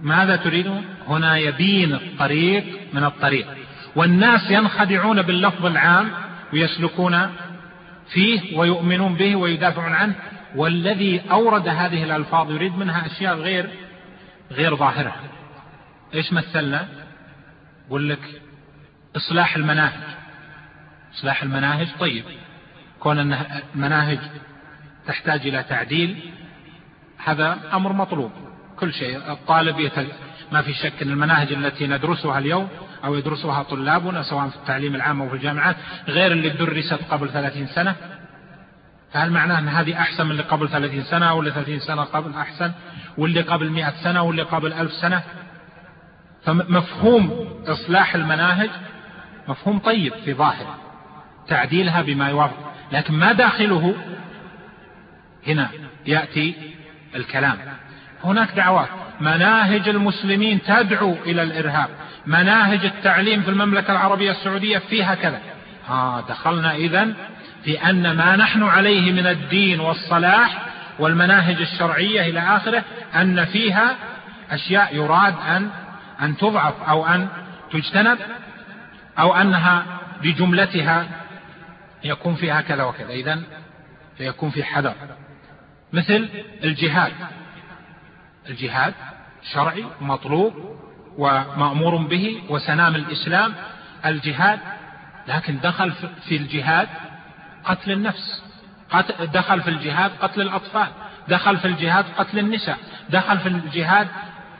[0.00, 3.46] ماذا تريدون؟ هنا يبين الطريق من الطريق.
[3.96, 6.10] والناس ينخدعون باللفظ العام
[6.52, 7.30] ويسلكون
[8.12, 10.14] فيه ويؤمنون به ويدافعون عنه.
[10.56, 13.70] والذي أورد هذه الألفاظ يريد منها أشياء غير
[14.50, 15.16] غير ظاهرة.
[16.14, 16.88] إيش مثلنا؟
[17.86, 18.40] يقول لك
[19.16, 20.02] إصلاح المناهج.
[21.14, 22.24] إصلاح المناهج طيب.
[23.00, 24.18] كون أن المناهج
[25.06, 26.30] تحتاج إلى تعديل
[27.24, 28.32] هذا أمر مطلوب.
[28.78, 30.08] كل شيء الطالب يتل...
[30.52, 32.68] ما في شك أن المناهج التي ندرسها اليوم
[33.04, 35.76] أو يدرسها طلابنا سواء في التعليم العام أو في الجامعات
[36.08, 37.94] غير اللي درست قبل ثلاثين سنة.
[39.12, 42.34] فهل معناه أن هذه أحسن من اللي قبل ثلاثين سنة أو اللي ثلاثين سنة قبل
[42.34, 42.72] أحسن
[43.18, 45.22] واللي قبل مئة سنة واللي قبل ألف سنة؟
[46.44, 48.70] فمفهوم إصلاح المناهج
[49.48, 50.74] مفهوم طيب في ظاهر
[51.48, 53.94] تعديلها بما يوافق لكن ما داخله
[55.46, 55.70] هنا
[56.06, 56.54] يأتي
[57.14, 57.58] الكلام.
[58.24, 58.88] هناك دعوات.
[59.20, 61.88] مناهج المسلمين تدعو إلى الإرهاب.
[62.30, 65.40] مناهج التعليم في المملكة العربية السعودية فيها كذا.
[65.88, 67.14] آه دخلنا إذن
[67.64, 70.66] في أن ما نحن عليه من الدين والصلاح
[70.98, 73.96] والمناهج الشرعية إلى آخره أن فيها
[74.50, 75.70] أشياء يراد أن
[76.22, 77.28] أن تضعف أو أن
[77.72, 78.18] تجتنب
[79.18, 79.84] أو أنها
[80.22, 81.06] بجملتها
[82.04, 83.10] يكون فيها كذا وكذا.
[83.10, 83.42] إذن
[84.18, 84.94] فيكون في حذر.
[85.92, 86.28] مثل
[86.64, 87.12] الجهاد.
[88.48, 88.94] الجهاد
[89.52, 90.80] شرعي مطلوب
[91.18, 93.54] ومأمور به وسنام الإسلام
[94.06, 94.58] الجهاد
[95.28, 95.92] لكن دخل
[96.28, 96.88] في الجهاد
[97.64, 98.42] قتل النفس
[99.32, 100.88] دخل في الجهاد قتل الأطفال
[101.28, 102.78] دخل في الجهاد قتل النساء
[103.10, 104.08] دخل في الجهاد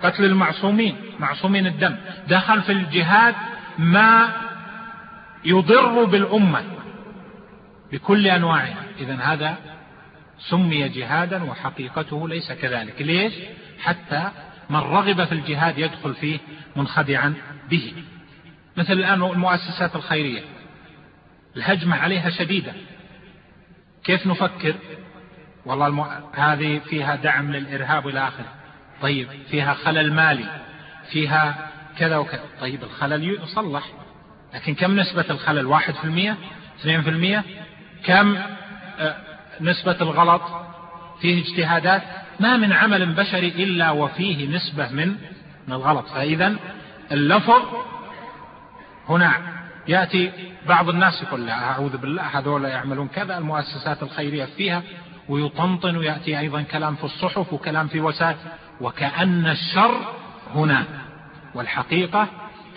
[0.02, 1.96] قتل المعصومين معصومين الدم
[2.28, 3.34] دخل في الجهاد
[3.78, 4.28] ما
[5.44, 6.62] يضر بالأمة
[7.92, 8.84] بكل أنواعها.
[8.98, 9.56] إذا هذا
[10.38, 13.02] سمي جهادا وحقيقته ليس كذلك.
[13.02, 13.32] ليش؟
[13.82, 14.30] حتى
[14.70, 16.38] من رغب في الجهاد يدخل فيه
[16.76, 17.34] منخدعا
[17.70, 17.92] به.
[18.76, 20.42] مثل الآن المؤسسات الخيرية.
[21.56, 22.72] الهجمة عليها شديدة.
[24.04, 24.74] كيف نفكر؟
[25.66, 26.00] والله الم...
[26.34, 28.52] هذه فيها دعم للإرهاب إلى آخره.
[29.02, 30.60] طيب فيها خلل مالي.
[31.10, 32.44] فيها كذا وكذا.
[32.60, 33.84] طيب الخلل يصلح.
[34.54, 36.36] لكن كم نسبة الخلل؟ واحد في المية؟
[36.80, 37.44] اثنين في المية؟
[38.04, 38.36] كم
[38.98, 39.16] آه،
[39.60, 40.42] نسبة الغلط؟
[41.20, 42.02] فيه اجتهادات؟
[42.40, 45.08] ما من عمل بشري إلا وفيه نسبة من
[45.68, 46.06] من الغلط.
[46.06, 46.56] فإذا
[47.12, 47.62] اللفظ
[49.08, 49.32] هنا
[49.88, 50.32] يأتي
[50.68, 54.82] بعض الناس يقول لا أعوذ بالله هذول يعملون كذا المؤسسات الخيرية فيها
[55.28, 58.36] ويطنطن ويأتي أيضا كلام في الصحف وكلام في وسائل.
[58.80, 60.14] وكأن الشر
[60.54, 60.84] هنا.
[61.54, 62.28] والحقيقة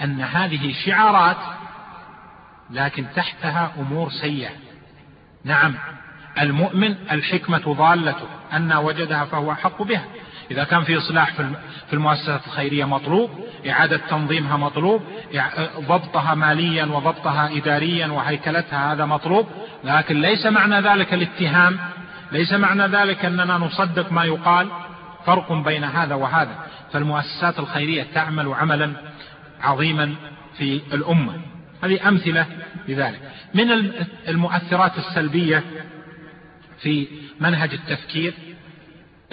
[0.03, 1.38] أن هذه شعارات
[2.70, 4.51] لكن تحتها أمور سيئة.
[5.43, 5.76] نعم.
[6.41, 10.05] المؤمن الحكمة ضالته أن وجدها فهو أحق بها.
[10.51, 11.31] إذا كان في إصلاح
[11.88, 13.29] في المؤسسات الخيرية مطلوب
[13.69, 15.01] إعادة تنظيمها مطلوب
[15.79, 19.47] ضبطها ماليا وضبطها إداريا وهيكلتها هذا مطلوب
[19.84, 21.79] لكن ليس معنى ذلك الاتهام
[22.31, 24.67] ليس معنى ذلك أننا نصدق ما يقال
[25.25, 26.55] فرق بين هذا وهذا.
[26.93, 28.93] فالمؤسسات الخيرية تعمل عملا
[29.61, 30.13] عظيما
[30.57, 31.34] في الأمة.
[31.84, 32.45] هذه أمثلة
[32.88, 33.19] لذلك.
[33.53, 33.91] من
[34.27, 35.63] المؤثرات السلبية
[36.84, 37.07] في
[37.39, 38.34] منهج التفكير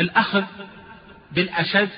[0.00, 0.44] الأخذ
[1.32, 1.88] بالأشد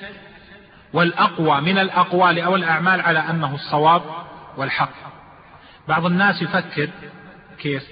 [0.93, 4.01] والأقوى من الأقوال أو الأعمال على أنه الصواب
[4.57, 4.93] والحق.
[5.87, 6.89] بعض الناس يفكر
[7.59, 7.83] كيف؟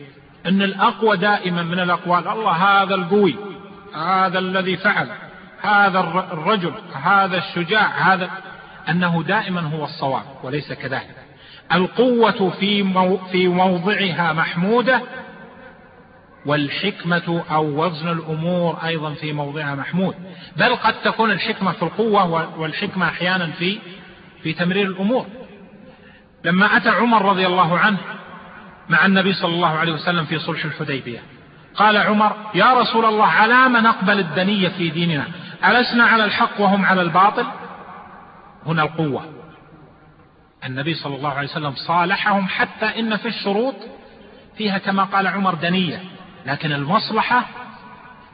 [0.45, 3.35] أن الأقوى دائما من الأقوال الله هذا القوي
[3.95, 5.09] هذا الذي فعل
[5.61, 5.99] هذا
[6.31, 8.29] الرجل هذا الشجاع هذا
[8.89, 11.15] أنه دائما هو الصواب وليس كذلك.
[11.73, 12.83] القوة في
[13.31, 15.01] في موضعها محمودة
[16.45, 20.15] والحكمة أو وزن الأمور أيضا في موضعها محمود.
[20.57, 23.79] بل قد تكون الحكمة في القوة والحكمة أحيانا في
[24.43, 25.25] في تمرير الأمور.
[26.43, 27.97] لما أتى عمر رضي الله عنه
[28.89, 31.19] مع النبي صلى الله عليه وسلم في صلح الحديبية
[31.75, 35.27] قال عمر يا رسول الله على ما نقبل الدنية في ديننا؟
[35.65, 37.45] ألسنا على الحق وهم على الباطل؟
[38.65, 39.25] هنا القوة.
[40.65, 43.75] النبي صلى الله عليه وسلم صالحهم حتى إن في الشروط
[44.57, 46.03] فيها كما قال عمر دنية.
[46.45, 47.45] لكن المصلحة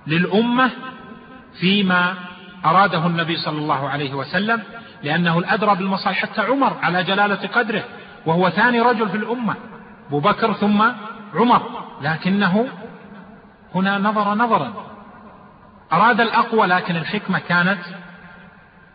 [0.07, 0.71] للأمة
[1.59, 2.13] فيما
[2.65, 4.63] أراده النبي صلى الله عليه وسلم
[5.03, 7.83] لأنه الأدرى بالمصالح حتى عمر على جلالة قدره
[8.25, 9.55] وهو ثاني رجل في الأمة
[10.07, 10.91] أبو بكر ثم
[11.33, 12.67] عمر لكنه
[13.75, 14.73] هنا نظر نظرا.
[15.93, 17.79] أراد الأقوى لكن الحكمة كانت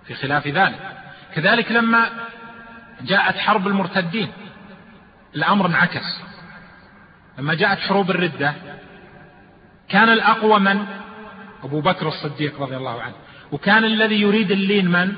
[0.06, 0.80] في خلاف ذلك.
[1.34, 2.10] كذلك لما
[3.02, 4.28] جاءت حرب المرتدين
[5.36, 6.22] الأمر انعكس.
[7.38, 8.54] لما جاءت حروب الردة
[9.92, 10.86] كان الأقوى من؟
[11.64, 13.14] أبو بكر الصديق رضي الله عنه.
[13.52, 15.12] وكان الذي يريد اللين من؟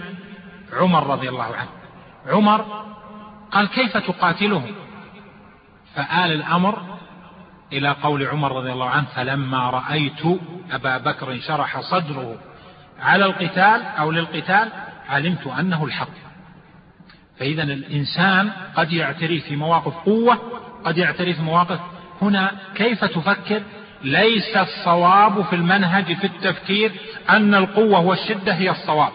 [0.72, 1.68] عمر رضي الله عنه.
[2.27, 2.85] عمر
[3.51, 4.75] قال كيف تقاتلهم؟
[5.95, 6.99] فآل الأمر
[7.72, 10.41] إلى قول عمر رضي الله عنه فلما رأيت
[10.72, 12.37] أبا بكر شرح صدره
[13.01, 14.68] على القتال أو للقتال
[15.09, 16.14] علمت أنه الحق.
[17.39, 20.39] فإذا الإنسان قد يعتري في مواقف قوة
[20.85, 21.81] قد يعتري في مواقف.
[22.22, 23.62] هنا كيف تفكر؟
[24.05, 26.93] ليس الصواب في المنهج في التفكير
[27.31, 29.13] أن القوة والشدة هي الصواب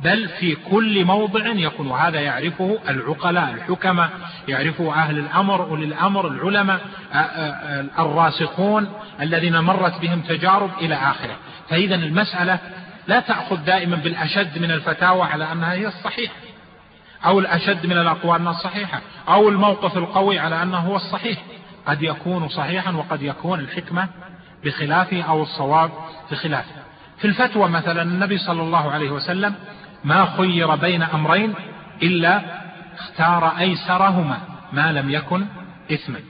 [0.00, 4.10] بل في كل موضع يكون وهذا يعرفه العقلاء الحكماء
[4.48, 6.80] يعرفه أهل الأمر أولي الأمر العلماء
[7.98, 11.36] الراسخون الذين مرت بهم تجارب إلى آخره.
[11.68, 12.58] فإذا المسألة
[13.06, 16.32] لا تأخذ دائما بالأشد من الفتاوى على أنها هي الصحيح
[17.24, 21.38] أو الأشد من الأقوال الصحيحة أو الموقف القوي على أنه هو الصحيح.
[21.86, 24.08] قد يكون صحيحا وقد يكون الحكمة
[24.64, 25.90] بخلافه أو الصواب
[26.30, 26.74] بخلافه
[27.18, 29.54] في الفتوى مثلا النبي صلى الله عليه وسلم
[30.04, 31.54] ما خير بين أمرين
[32.02, 32.42] إلا
[32.94, 34.40] اختار أيسرهما
[34.72, 35.46] ما لم يكن
[35.92, 36.20] إثما.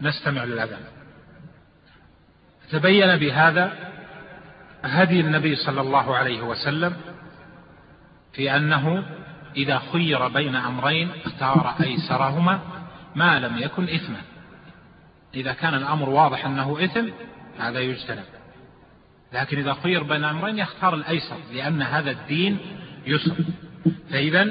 [0.00, 0.80] نستمع للأذان.
[2.70, 3.72] تبين بهذا
[4.84, 6.96] هدي النبي صلى الله عليه وسلم
[8.32, 9.04] في أنه
[9.56, 12.60] إذا خير بين أمرين اختار أيسرهما
[13.14, 14.20] ما لم يكن إثما.
[15.34, 17.08] إذا كان الأمر واضح أنه إثم
[17.58, 18.24] هذا يجتنب.
[19.32, 22.58] لكن إذا خير بين أمرين يختار الأيسر لأن هذا الدين
[23.06, 23.36] يسر.
[24.10, 24.44] فإذا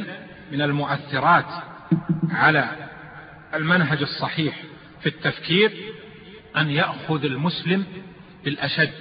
[0.52, 1.46] من المؤثرات
[2.30, 2.90] على
[3.54, 4.64] المنهج الصحيح
[5.02, 5.72] في التفكير
[6.58, 7.86] أن يأخذ المسلم
[8.46, 8.94] بالأشد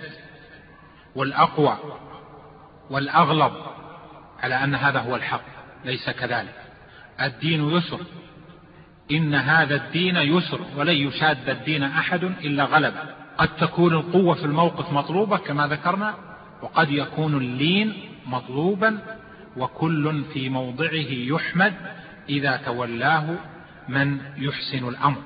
[1.15, 1.79] والأقوى
[2.91, 3.53] والأغلب
[4.43, 5.45] على أن هذا هو الحق
[5.85, 6.55] ليس كذلك.
[7.21, 8.01] الدين يسر.
[9.11, 12.95] إن هذا الدين يسر ولن يشاد الدين أحد إلا غلب.
[13.39, 16.15] قد تكون القوة في الموقف مطلوبة كما ذكرنا
[16.63, 17.95] وقد يكون اللين
[18.27, 18.99] مطلوبا
[19.57, 21.75] وكل في موضعه يحمد
[22.29, 23.37] إذا تولاه
[23.89, 25.23] من يحسن الأمر.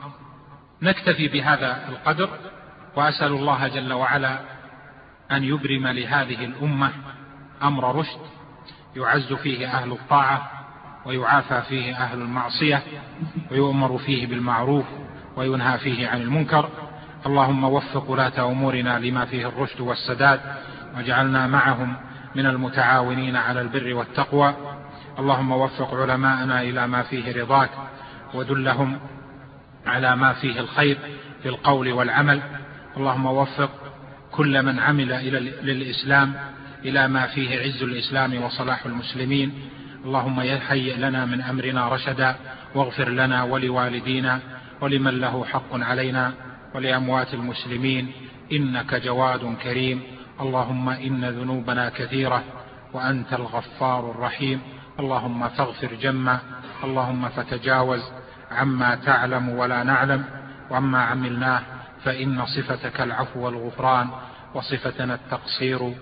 [0.83, 2.29] نكتفي بهذا القدر
[2.97, 4.39] وأسأل الله جل وعلا
[5.33, 6.93] أن يبرم لهذه الأمة
[7.63, 8.21] أمر رشد
[8.97, 10.64] يعز فيه أهل الطاعة
[11.07, 12.83] ويعافى فيه أهل المعصية
[13.51, 14.85] ويؤمر فيه بالمعروف
[15.37, 16.69] وينهى فيه عن المنكر.
[17.27, 20.41] اللهم وفق ولاة أمورنا لما فيه الرشد والسداد
[20.97, 21.97] واجعلنا معهم
[22.35, 24.55] من المتعاونين على البر والتقوى.
[25.19, 27.71] اللهم وفق علماءنا إلى ما فيه رضاك
[28.35, 28.99] ودلهم
[29.87, 30.99] على ما فيه الخير
[31.43, 32.43] في القول والعمل.
[32.97, 33.71] اللهم وفق
[34.33, 36.35] كل من عمل إلى للإسلام
[36.85, 39.53] إلى ما فيه عز الإسلام وصلاح المسلمين.
[40.05, 42.37] اللهم يهيئ لنا من أمرنا رشدا
[42.75, 44.41] واغفر لنا ولوالدينا
[44.81, 46.33] ولمن له حق علينا
[46.75, 48.13] ولأموات المسلمين
[48.53, 50.03] إنك جواد كريم.
[50.41, 52.45] اللهم إن ذنوبنا كثيرة
[52.93, 54.61] وأنت الغفار الرحيم.
[55.01, 56.39] اللهم فاغفر جما
[56.85, 58.03] اللهم فتجاوز
[58.51, 60.25] عما تعلم ولا نعلم.
[60.71, 61.63] وعما عملناه
[62.05, 64.09] فإن صفتك العفو والغفران
[64.55, 65.95] وصفتنا التقصير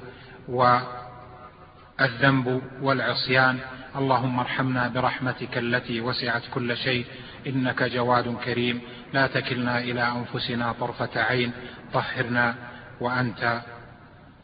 [1.99, 3.59] والذنب والعصيان.
[3.93, 7.05] اللهم ارحمنا برحمتك التي وسعت كل شيء
[7.47, 8.81] إنك جواد كريم.
[9.13, 11.53] لا تكلنا إلى أنفسنا طرفة عين.
[11.93, 12.55] طهرنا
[13.01, 13.63] وأنت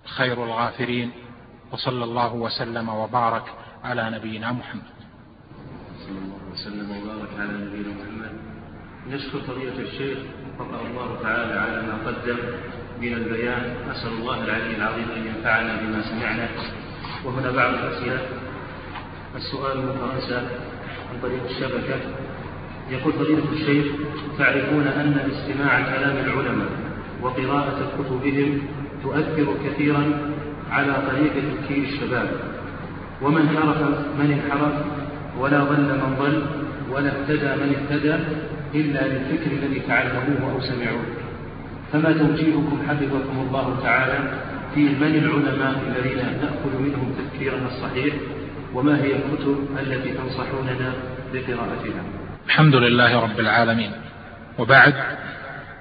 [0.04, 1.10] خير الغافرين.
[1.72, 3.44] وصلى الله وسلم وبارك
[3.84, 4.98] على نبينا محمد.
[6.04, 8.32] صلى الله وسلم وبارك على نبينا محمد.
[9.08, 10.18] نشكر فضيلة الشيخ
[10.60, 12.38] وفقه الله تعالى على ما قدم
[13.00, 13.90] من البيان.
[13.90, 16.48] أسأل الله العلي العظيم أن ينفعنا بما سمعنا.
[17.24, 18.37] وهنا بعض الأسئلة.
[19.36, 20.38] السؤال فرنسا
[21.10, 21.96] عن طريق الشبكة.
[22.90, 23.86] يقول فضيلة الشيخ
[24.38, 26.68] تعرفون أن استماع كلام العلماء
[27.22, 28.60] وقراءة كتبهم
[29.02, 30.04] تؤثر كثيرا
[30.70, 32.30] على طريقة تفكير الشباب.
[33.22, 33.82] ومن حرف
[34.18, 34.72] من انحرف
[35.38, 36.42] ولا ضل من ضل
[36.90, 38.14] ولا اهتدى من اهتدى
[38.74, 41.04] إلا للفكر الذي تعلموه أو سمعوه.
[41.92, 44.18] فما توجيهكم حفظكم الله تعالى
[44.74, 48.14] في من العلماء الذين نأخذ منهم تفكيرنا الصحيح؟
[48.74, 50.92] وما هي الكتب التي تنصحوننا
[51.32, 52.02] بقراءتها؟
[52.46, 53.92] الحمد لله رب العالمين.
[54.58, 54.94] وبعد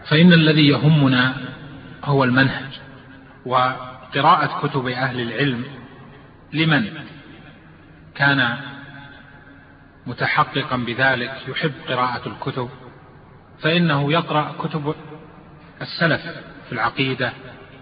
[0.09, 1.35] فإن الذي يهمنا
[2.03, 2.79] هو المنهج
[3.45, 5.63] وقراءة كتب أهل العلم
[6.53, 6.85] لمن
[8.15, 8.57] كان
[10.07, 12.69] متحققا بذلك يحب قراءة الكتب
[13.59, 14.95] فإنه يقرأ كتب
[15.81, 16.21] السلف
[16.67, 17.33] في العقيدة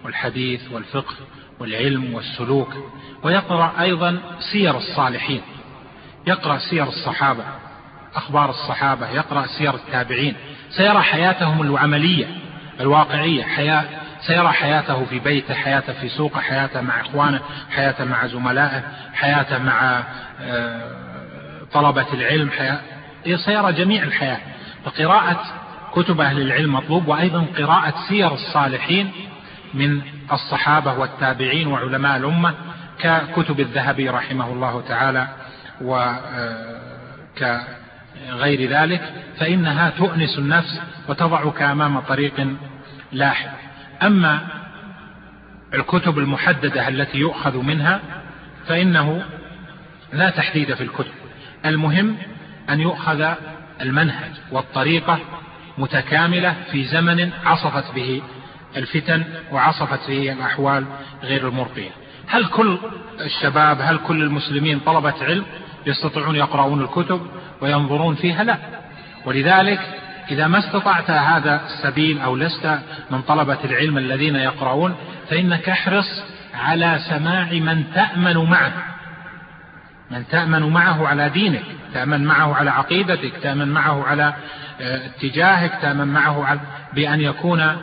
[0.04, 1.14] والحديث والفقه.
[1.60, 2.74] والعلم والسلوك
[3.22, 4.20] ويقرأ أيضا
[4.52, 5.40] سير الصالحين.
[6.26, 7.44] يقرأ سير الصحابة
[8.14, 10.36] أخبار الصحابة يقرأ سير التابعين.
[10.70, 12.26] سيرى حياتهم العملية
[12.80, 13.84] الواقعية حياة
[14.20, 17.40] سيرى حياته في بيته حياته في سوقه حياته مع إخوانه
[17.70, 18.82] حياته مع زملائه
[19.14, 20.02] حياته مع
[20.40, 20.90] آه،
[21.72, 22.80] طلبة العلم حياة
[23.36, 24.38] سيرى جميع الحياة.
[24.84, 25.40] فقراءة
[25.92, 29.12] كتب أهل العلم مطلوب وأيضا قراءة سير الصالحين
[29.74, 30.00] من
[30.32, 32.54] الصحابة والتابعين وعلماء الأمة
[32.98, 35.28] ككتب الذهبي رحمه الله تعالى
[37.40, 42.56] وكغير ذلك فإنها تؤنس النفس وتضعك أمام طريق
[43.12, 43.50] لاحق.
[44.02, 44.40] أما
[45.74, 48.00] الكتب المحددة التي يؤخذ منها
[48.66, 49.22] فإنه
[50.12, 51.12] لا تحديد في الكتب.
[51.66, 52.16] المهم
[52.70, 53.34] أن يؤخذ
[53.80, 55.18] المنهج والطريقة
[55.78, 58.22] متكاملة في زمن عصفت به
[58.76, 60.84] الفتن وعصفت به الأحوال
[61.22, 61.90] غير المرقية
[62.28, 62.78] هل كل
[63.20, 65.44] الشباب هل كل المسلمين طلبة علم
[65.86, 67.20] يستطيعون يقرؤون الكتب
[67.60, 68.58] وينظرون فيها؟ لا.
[69.24, 69.80] ولذلك
[70.30, 72.78] إذا ما استطعت هذا السبيل أو لست
[73.10, 74.94] من طلبة العلم الذين يقرؤون
[75.30, 76.24] فإنك احرص
[76.54, 78.72] على سماع من تأمن معه.
[80.10, 81.62] من تأمن معه على دينك
[81.94, 84.34] تأمن معه على عقيدتك تأمن معه على
[84.80, 86.60] آه، اتجاهك تأمن معه على
[86.94, 87.76] بأن يكون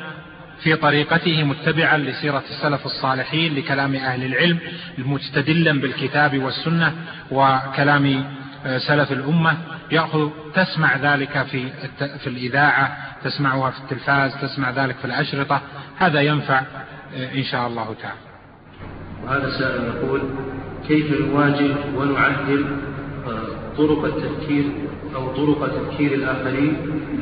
[0.63, 4.59] في طريقته متبعا لسيرة السلف الصالحين لكلام أهل العلم
[4.97, 6.93] مستدلا بالكتاب والسنة
[7.31, 8.25] وكلام
[8.65, 9.57] آه، سلف الأمة.
[9.91, 11.69] يأخذ تسمع ذلك في
[12.19, 15.61] في الإذاعة تسمعها في التلفاز تسمع ذلك في الأشرطة.
[15.97, 16.61] هذا ينفع
[17.15, 18.19] آه، إن شاء الله تعالى.
[19.23, 20.21] وهذا السائل يقول
[20.87, 22.65] كيف نواجه ونعدل
[23.27, 24.65] آه، طرق التفكير
[25.15, 26.77] أو طرق تفكير الآخرين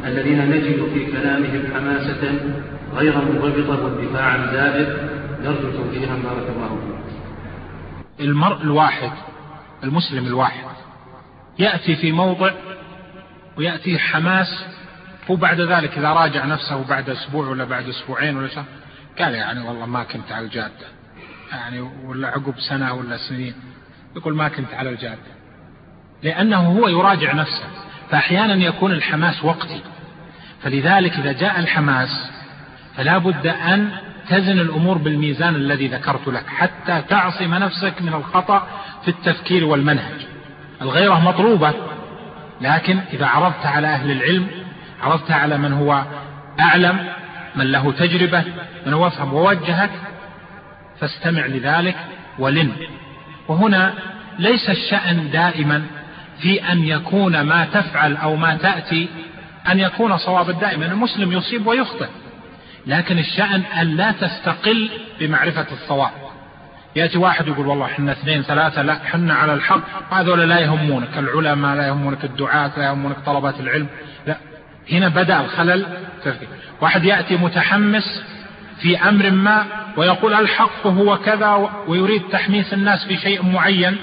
[0.05, 2.39] الذين نجد في كلامهم حماسة
[2.93, 4.87] غير منضبطة واندفاعا زائد
[5.43, 6.15] نرجو توجيها.
[6.15, 7.01] بارك الله فيكم.
[8.19, 9.11] المرء الواحد
[9.83, 10.63] المسلم الواحد
[11.59, 12.51] يأتي في موضع
[13.57, 14.65] ويأتي حماس
[15.29, 18.65] وبعد ذلك إذا راجع نفسه بعد أسبوع ولا بعد أسبوعين ولا شهر
[19.19, 20.87] قال يعني والله ما كنت على الجادة.
[21.51, 23.53] يعني ولا عقب سنة ولا سنين.
[24.15, 25.40] يقول ما كنت على الجادة.
[26.23, 27.63] لأنه هو يراجع نفسه
[28.09, 29.81] فأحيانا يكون الحماس وقتي.
[30.61, 32.31] فلذلك إذا جاء الحماس
[32.97, 33.89] فلا بد أن
[34.29, 38.67] تزن الأمور بالميزان الذي ذكرت لك حتى تعصم نفسك من الخطأ
[39.01, 40.27] في التفكير والمنهج.
[40.81, 41.73] الغيرة مطلوبة
[42.61, 44.47] لكن إذا عرضت على أهل العلم
[45.01, 46.03] عرضت على من هو
[46.59, 47.07] أعلم
[47.55, 48.43] من له تجربة
[48.85, 49.89] من هو أفهم ووجهك
[50.99, 51.95] فاستمع لذلك
[52.39, 52.71] ولن.
[53.47, 53.93] وهنا
[54.39, 55.85] ليس الشأن دائما
[56.41, 59.07] في أن يكون ما تفعل أو ما تأتي
[59.71, 62.07] أن يكون صوابا دائما المسلم يصيب ويخطئ.
[62.87, 64.89] لكن الشأن أن لا تستقل
[65.19, 66.11] بمعرفة الصواب.
[66.95, 70.13] يأتي واحد يقول والله إحنا اثنين ثلاثة لا إحنا على الحق.
[70.13, 73.87] هذول لا يهمونك العلماء لا يهمونك الدعاة لا يهمونك طلبة العلم.
[74.27, 74.37] لا
[74.91, 75.85] هنا بدأ الخلل.
[76.81, 78.23] واحد يأتي متحمس
[78.81, 79.65] في أمر ما
[79.97, 83.97] ويقول الحق هو كذا ويريد تحميس الناس في شيء معين.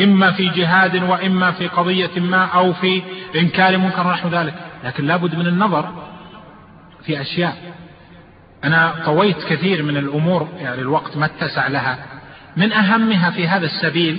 [0.00, 3.02] إما في جهاد وإما في قضية ما أو في
[3.36, 4.54] إنكار منكر نحو ذلك.
[4.84, 5.88] لكن لابد من النظر
[7.04, 7.56] في أشياء.
[8.64, 11.98] أنا طويت كثير من الأمور يعني الوقت ما اتسع لها.
[12.56, 14.18] من أهمها في هذا السبيل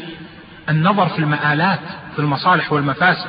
[0.70, 1.80] النظر في المآلات
[2.14, 3.28] في المصالح والمفاسد.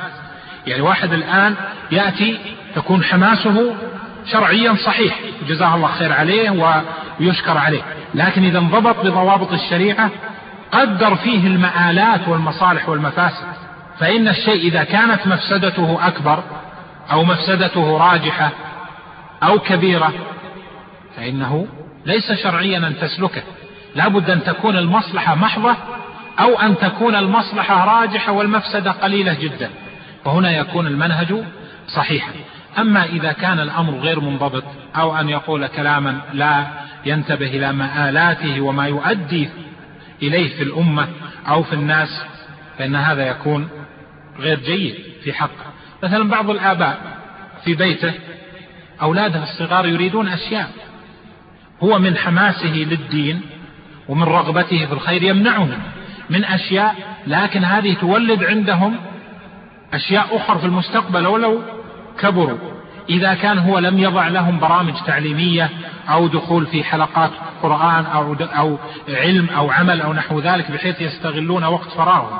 [0.67, 1.55] يعني واحد الآن
[1.91, 2.37] يأتي
[2.75, 3.75] تكون حماسه
[4.31, 6.49] شرعيا صحيح جزاه الله خير عليه
[7.19, 7.81] ويشكر عليه.
[8.15, 10.11] لكن إذا انضبط بضوابط الشريعة
[10.75, 13.45] قدر فيه المآلات والمصالح والمفاسد
[13.99, 16.43] فإن الشيء إذا كانت مفسدته أكبر
[17.11, 18.51] أو مفسدته راجحة
[19.43, 20.13] أو كبيرة
[21.17, 21.67] فإنه
[22.05, 23.43] ليس شرعيا أن تسلكه.
[23.95, 25.75] لا بد أن تكون المصلحة محضة
[26.39, 29.69] أو أن تكون المصلحة راجحة والمفسدة قليلة جدا
[30.25, 31.35] وهنا يكون المنهج
[31.87, 32.31] صحيحا.
[32.77, 34.63] أما إذا كان الأمر غير منضبط
[34.95, 36.63] أو أن يقول كلاما لا
[37.05, 39.49] ينتبه إلى مآلاته وما يؤدي
[40.21, 41.07] إليه في الأمة
[41.47, 42.25] أو في الناس
[42.77, 43.69] فإن هذا يكون
[44.39, 45.65] غير جيد في حقه.
[46.03, 47.17] مثلا بعض الآباء
[47.63, 48.13] في بيته
[49.01, 50.69] أولاده الصغار يريدون أشياء.
[51.83, 53.41] هو من حماسه للدين
[54.09, 55.79] ومن رغبته في الخير يمنعهم
[56.29, 56.95] من أشياء
[57.27, 58.95] لكن هذه تولد عندهم
[59.93, 61.61] أشياء أخرى في المستقبل ولو
[62.19, 62.75] كبروا.
[63.09, 65.69] إذا كان هو لم يضع لهم برامج تعليمية
[66.09, 67.31] أو دخول في حلقات
[67.65, 68.77] قرآن أو, أو
[69.09, 72.39] علم أو عمل أو نحو ذلك بحيث يستغلون وقت فراغهم.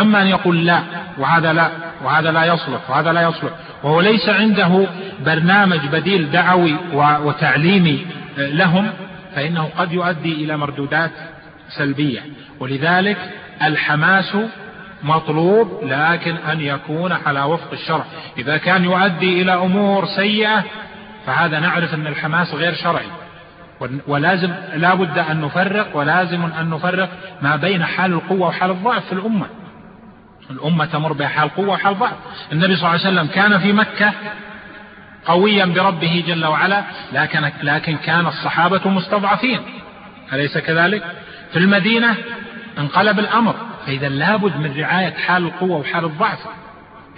[0.00, 0.82] أما أن يقول لا
[1.18, 1.70] وهذا لا
[2.04, 3.50] وهذا لا يصلح وهذا لا يصلح.
[3.82, 4.86] وهو ليس عنده
[5.26, 8.06] برنامج بديل دعوي وتعليمي
[8.36, 8.90] لهم
[9.34, 11.10] فإنه قد يؤدي إلى مردودات
[11.78, 12.20] سلبية.
[12.60, 13.18] ولذلك
[13.62, 14.36] الحماس
[15.02, 18.04] مطلوب لكن أن يكون على وفق الشرع.
[18.38, 20.64] إذا كان يؤدي إلى أمور سيئة
[21.26, 23.06] فهذا نعرف أن الحماس غير شرعي.
[24.06, 27.08] ولازم لا بد أن نفرق ولازم أن نفرق
[27.42, 29.46] ما بين حال القوة وحال الضعف في الأمة.
[30.50, 32.12] الأمة تمر بحال قوة وحال ضعف.
[32.52, 34.12] النبي صلى الله عليه وسلم كان في مكة
[35.26, 39.60] قويا بربه جل وعلا لكن, لكن كان الصحابة مستضعفين.
[40.32, 41.02] أليس كذلك؟
[41.52, 42.14] في المدينة
[42.78, 43.54] انقلب الأمر.
[43.86, 46.38] فإذا لابد من رعاية حال القوة وحال الضعف.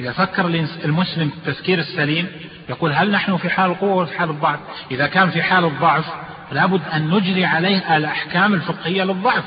[0.00, 0.46] إذا فكر
[0.84, 2.26] المسلم التفكير السليم
[2.68, 4.58] يقول هل نحن في حال القوة وفي حال الضعف؟
[4.90, 6.04] إذا كان في حال الضعف
[6.52, 9.44] لابد أن نجري عليه الأحكام الفقهية للضعف.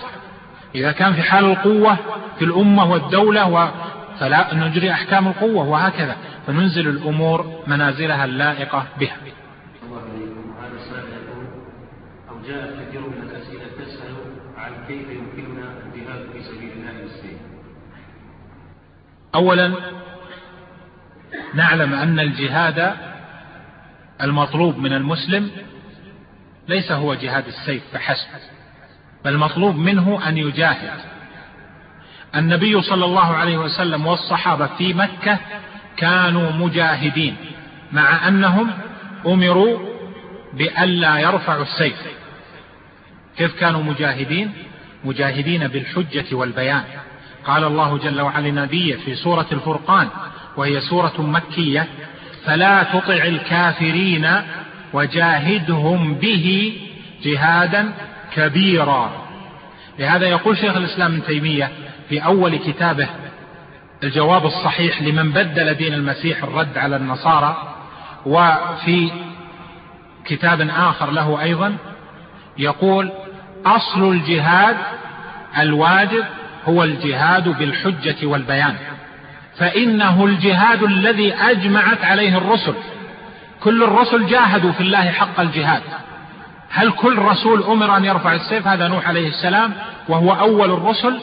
[0.75, 1.97] إذا كان في حال القوة
[2.39, 3.69] في الأمة والدولة و
[4.19, 6.15] فلا نجري أحكام القوة وهكذا.
[6.47, 9.15] فننزل الأمور منازلها اللائقة بها.
[12.47, 14.15] جاء كثير من الأسئلة تسأل
[14.57, 16.89] عن كيف يمكننا الجهاد في سبيل الله
[19.35, 19.73] أولا
[21.53, 22.93] نعلم أن الجهاد
[24.21, 25.51] المطلوب من المسلم
[26.69, 28.27] ليس هو جهاد السيف فحسب
[29.25, 30.99] بل مطلوب منه أن يجاهد.
[32.35, 35.37] النبي صلى الله عليه وسلم والصحابة في مكة
[35.97, 37.35] كانوا مجاهدين
[37.91, 38.71] مع أنهم
[39.25, 39.79] أمروا
[40.53, 42.07] بألا يرفعوا السيف.
[43.37, 44.53] كيف كانوا مجاهدين؟
[45.03, 46.83] مجاهدين بالحجة والبيان.
[47.45, 50.07] قال الله جل وعلا نبيه في سورة الفرقان
[50.57, 51.87] وهي سورة مكية
[52.45, 54.41] فلا تطع الكافرين
[54.93, 56.73] وجاهدهم به
[57.23, 57.93] جهادا
[58.35, 59.11] كبيرا.
[59.99, 61.71] لهذا يقول شيخ الإسلام ابن تيمية
[62.09, 63.07] في أول كتابه
[64.03, 67.75] الجواب الصحيح لمن بدل دين المسيح الرد على النصارى
[68.25, 69.11] وفي
[70.25, 71.77] كتاب آخر له أيضا
[72.57, 73.11] يقول
[73.65, 74.77] أصل الجهاد
[75.59, 76.23] الواجب
[76.65, 78.75] هو الجهاد بالحجة والبيان
[79.57, 82.73] فإنه الجهاد الذي أجمعت عليه الرسل
[83.63, 85.81] كل الرسل جاهدوا في الله حق الجهاد.
[86.69, 89.73] هل كل رسول أمر أن يرفع السيف؟ هذا نوح عليه السلام
[90.07, 91.19] وهو أول الرسل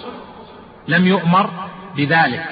[0.88, 1.50] لم يؤمر
[1.96, 2.46] بذلك.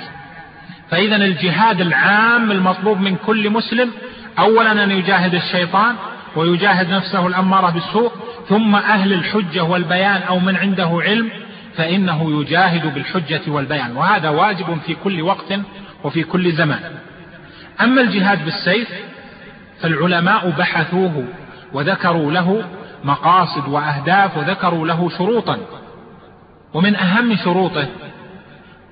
[0.90, 3.90] فإذا الجهاد العام المطلوب من كل مسلم
[4.38, 5.94] أولا أن يجاهد الشيطان
[6.36, 8.12] ويجاهد نفسه الأمارة بالسوء
[8.48, 11.30] ثم أهل الحجة والبيان أو من عنده علم
[11.76, 13.96] فإنه يجاهد بالحجة والبيان.
[13.96, 15.54] وهذا واجب في كل وقت
[16.04, 16.80] وفي كل زمان.
[17.80, 18.88] أما الجهاد بالسيف
[19.84, 21.24] فالعلماء بحثوه
[21.72, 22.64] وذكروا له
[23.04, 25.58] مقاصد وأهداف وذكروا له شروطا.
[26.74, 27.88] ومن أهم شروطه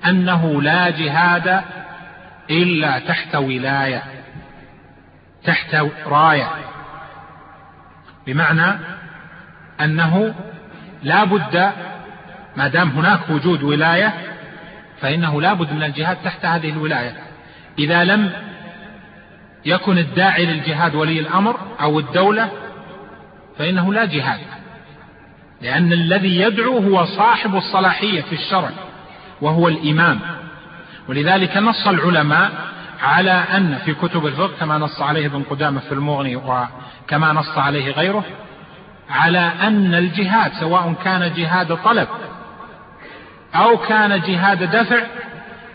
[0.05, 1.61] أنه لا جهاد
[2.49, 4.03] إلا تحت ولاية
[5.43, 6.49] تحت راية.
[8.27, 8.79] بمعنى
[9.81, 10.33] أنه
[11.03, 11.71] لا بد
[12.57, 14.13] ما دام هناك وجود ولاية
[15.01, 17.15] فإنه لا بد من الجهاد تحت هذه الولاية.
[17.79, 18.31] إذا لم
[19.65, 22.49] يكن الداعي للجهاد ولي الأمر أو الدولة
[23.57, 24.39] فإنه لا جهاد
[25.61, 28.69] لأن الذي يدعو هو صاحب الصلاحية في الشرع
[29.41, 30.19] وهو الإمام.
[31.09, 32.51] ولذلك نص العلماء
[33.01, 37.91] على أن في كتب الفقه كما نص عليه ابن قدامة في المغني وكما نص عليه
[37.91, 38.23] غيره
[39.09, 42.07] على أن الجهاد سواء كان جهاد طلب
[43.55, 44.99] أو كان جهاد دفع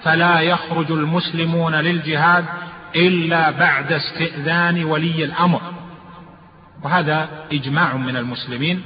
[0.02, 2.44] فلا يخرج المسلمون للجهاد
[2.96, 5.60] إلا بعد استئذان ولي الأمر.
[6.82, 8.82] وهذا إجماع من المسلمين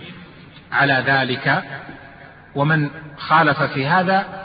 [0.73, 1.63] على ذلك.
[2.55, 4.45] ومن خالف في هذا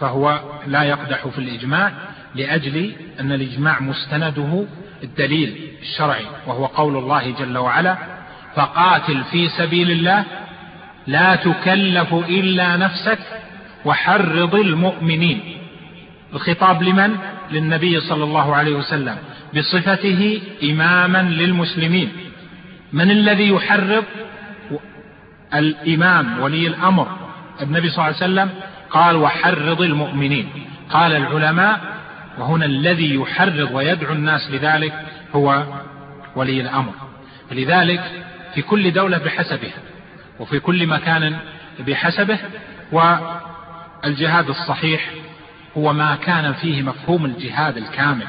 [0.00, 1.92] فهو لا يقدح في الإجماع
[2.34, 4.64] لأجل أن الإجماع مستنده
[5.02, 7.96] الدليل الشرعي وهو قول الله جل وعلا
[8.54, 10.24] فقاتل في سبيل الله
[11.06, 13.18] لا تكلف إلا نفسك
[13.84, 15.57] وحرض المؤمنين.
[16.34, 17.16] الخطاب لمن؟
[17.50, 19.16] للنبي صلى الله عليه وسلم
[19.56, 22.12] بصفته إماما للمسلمين.
[22.92, 24.04] من الذي يحرض
[25.54, 27.08] الإمام ولي الأمر؟
[27.62, 28.50] النبي صلى الله عليه وسلم
[28.90, 30.48] قال وحرض المؤمنين.
[30.90, 31.80] قال العلماء
[32.38, 34.92] وهنا الذي يحرض ويدعو الناس لذلك
[35.34, 35.64] هو
[36.36, 36.92] ولي الأمر.
[37.52, 38.02] لذلك
[38.54, 39.78] في كل دولة بحسبها
[40.40, 41.36] وفي كل مكان
[41.86, 42.38] بحسبه
[42.92, 45.10] والجهاد الصحيح
[45.76, 48.26] هو ما كان فيه مفهوم الجهاد الكامل.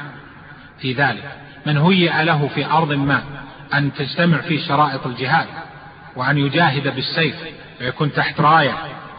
[0.80, 1.32] في ذلك
[1.66, 3.22] من هيئ له في أرض ما
[3.74, 5.46] أن تجتمع فيه شرائط الجهاد
[6.16, 7.36] وأن يجاهد بالسيف
[7.80, 8.74] ويكون تحت راية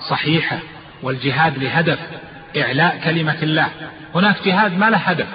[0.10, 0.58] صحيحة
[1.04, 2.00] والجهاد لهدف
[2.58, 3.68] إعلاء كلمة الله.
[4.16, 5.28] هناك جهاد ما له هدف.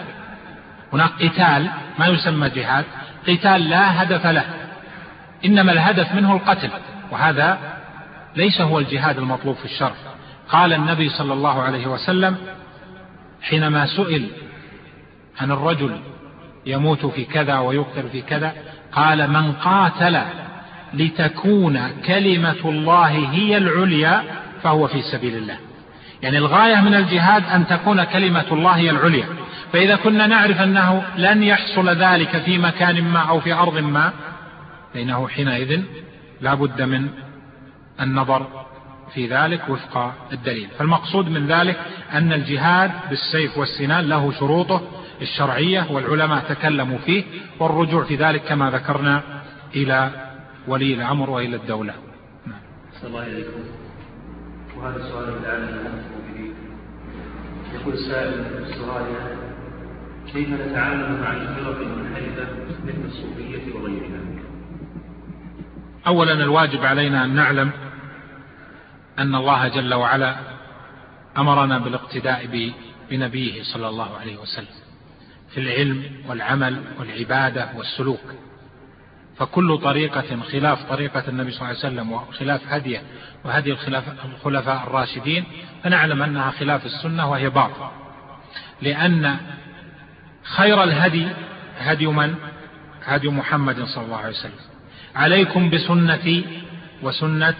[0.93, 2.85] هناك قتال ما يسمى جهاد
[3.29, 4.45] قتال لا هدف له.
[5.45, 6.71] إنما الهدف منه القتل
[7.11, 7.59] وهذا
[8.37, 9.95] ليس هو الجهاد المطلوب في الشرع.
[10.49, 12.37] قال النبي صلى الله عليه وسلم
[13.49, 14.27] حينما سئل
[15.41, 16.01] عن الرجل
[16.67, 18.53] يموت في كذا ويقتل في كذا
[18.93, 20.21] قال من قاتل
[20.95, 24.23] لتكون كلمة الله هي العليا
[24.63, 25.59] فهو في سبيل الله.
[26.23, 29.27] يعني الغاية من الجهاد أن تكون كلمة الله هي العليا.
[29.73, 34.13] فإذا كنا نعرف أنه لن يحصل ذلك في مكان ما أو في أرض ما
[34.95, 35.83] فإنه حينئذ
[36.41, 37.09] لا بد من
[38.01, 38.66] النظر
[39.17, 40.69] في ذلك وفق الدليل.
[40.79, 41.77] فالمقصود من ذلك
[42.13, 44.83] أن الجهاد بالسيف والسنان له شروطه
[45.23, 47.25] الشرعية والعلماء تكلموا فيه
[47.61, 49.23] والرجوع في ذلك كما ذكرنا
[49.75, 50.11] إلى
[50.69, 51.95] ولي الأمر وإلى الدولة.
[52.47, 52.61] نعم.
[53.05, 53.61] الله عليكم.
[54.77, 55.63] وهذا السؤال الآن
[57.75, 58.35] يقول السائل
[58.65, 59.37] استراليا
[60.33, 62.47] كيف نتعامل مع الفرق المنحرفة
[62.85, 64.21] مثل الصوفية وغيرها؟
[66.07, 67.71] أولا الواجب علينا أن نعلم
[69.19, 70.37] أن الله جل وعلا
[71.39, 72.71] أمرنا بالاقتداء
[73.11, 74.67] بنبيه صلى الله عليه وسلم
[75.55, 78.35] في العلم والعمل والعبادة والسلوك.
[79.39, 83.03] فكل طريقة خلاف طريقة النبي صلى الله عليه وسلم وخلاف هديه
[83.45, 83.73] وهدي
[84.25, 85.45] الخلفاء الراشدين
[85.85, 87.89] فنعلم أنها خلاف السنة وهي باطل
[88.83, 89.37] لأن
[90.43, 91.29] خير الهدي
[91.79, 92.35] هدي من؟
[93.05, 94.53] هدي محمد صلى الله عليه وسلم.
[95.15, 96.45] عليكم بسنتي
[97.03, 97.55] وسنة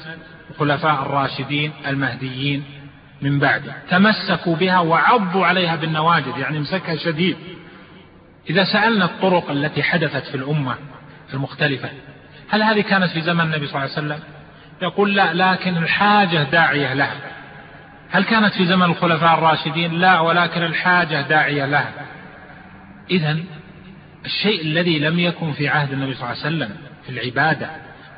[0.51, 2.65] الخلفاء الراشدين المهديين
[3.23, 7.37] من بعد تمسكوا بها وعضوا عليها بالنواجذ يعني امسكها شديد.
[8.51, 10.75] إذا سألنا الطرق التي حدثت في الأمة
[11.35, 11.91] المختلفة
[12.49, 14.21] هل هذه كانت في زمن النبي صلى الله عليه وسلم؟
[14.83, 17.17] يقول لا لكن الحاجة داعية لها.
[18.11, 21.93] هل كانت في زمن الخلفاء الراشدين؟ لا ولكن الحاجة داعية لها.
[23.11, 23.39] إذا
[24.25, 27.71] الشيء الذي لم يكن في عهد النبي صلى الله عليه وسلم في العبادة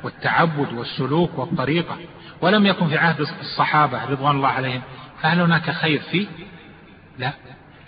[0.03, 1.97] والتعبد والسلوك والطريقة
[2.41, 4.81] ولم يكن في عهد الصحابة رضوان الله عليهم
[5.21, 6.27] فهل هناك خير فيه؟
[7.19, 7.33] لا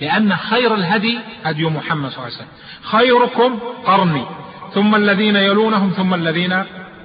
[0.02, 2.48] لأن خير الهدي هدي محمد صلى الله عليه وسلم.
[2.82, 4.26] خيركم قرني
[4.74, 6.64] ثم الذين يلونهم ثم الذين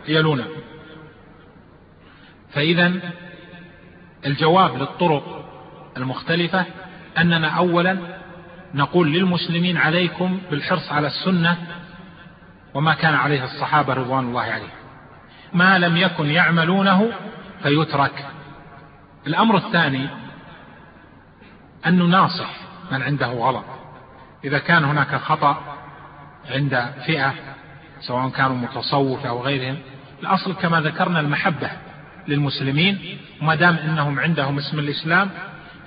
[0.08, 0.48] يلونهم
[2.52, 2.92] فإذا
[4.26, 5.44] الجواب للطرق
[5.96, 6.64] المختلفة
[7.18, 7.98] أننا أولا
[8.74, 11.56] نقول للمسلمين عليكم بالحرص على السنة
[12.74, 14.75] وما كان عليه الصحابة رضوان الله عليهم.
[15.52, 17.12] ما لم يكن يعملونه
[17.62, 18.26] فيترك.
[19.26, 20.08] الأمر الثاني
[21.86, 22.50] أن نناصح
[22.92, 23.64] من عنده غلط.
[24.44, 25.76] إذا كان هناك خطأ
[26.50, 27.34] عند فئة
[28.00, 29.76] سواء كانوا متصوفة أو غيرهم
[30.22, 31.70] الأصل كما ذكرنا المحبة
[32.28, 35.30] للمسلمين وما دام إنهم عندهم اسم الإسلام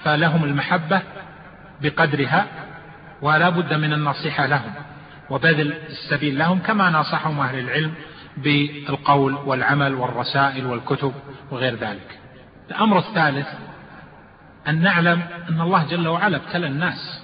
[0.03, 1.02] فلهم المحبة
[1.81, 2.48] بقدرها
[3.22, 4.72] ولا بد من النصيحة لهم
[5.30, 7.94] وبذل السبيل لهم كما ناصحهم أهل العلم
[8.44, 11.14] بالقول والعمل والرسائل والكتب
[11.52, 12.20] وغير ذلك.
[12.70, 13.48] الأمر الثالث
[14.68, 17.24] أن نعلم أن الله جل وعلا ابتلى الناس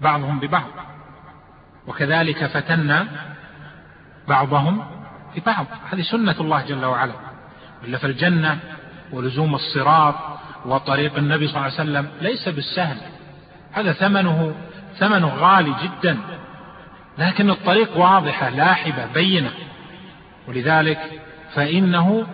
[0.00, 0.70] بعضهم ببعض
[1.86, 3.06] وكذلك فتنا
[4.28, 4.84] بعضهم
[5.36, 5.66] ببعض.
[5.90, 7.14] هذه سنة الله جل وعلا.
[7.84, 8.58] إلا في الجنة
[9.12, 10.14] ولزوم الصراط
[10.66, 12.96] وطريق النبي صلى الله عليه وسلم ليس بالسهل.
[13.72, 14.54] هذا ثمنه
[14.98, 16.18] ثمنه غالي جدا.
[17.18, 19.52] لكن الطريق واضحة لاحبة بينة.
[20.48, 20.98] ولذلك
[21.54, 22.26] فإنه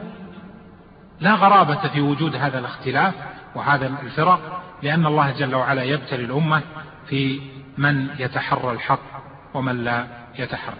[1.20, 3.14] لا غرابة في وجود هذا الاختلاف
[3.54, 6.62] وهذا الفرق لأن الله جل وعلا يبتلي الأمة
[7.08, 7.40] في
[7.78, 9.22] من يتحرى الحق
[9.54, 10.06] ومن لا
[10.38, 10.76] يتحرى.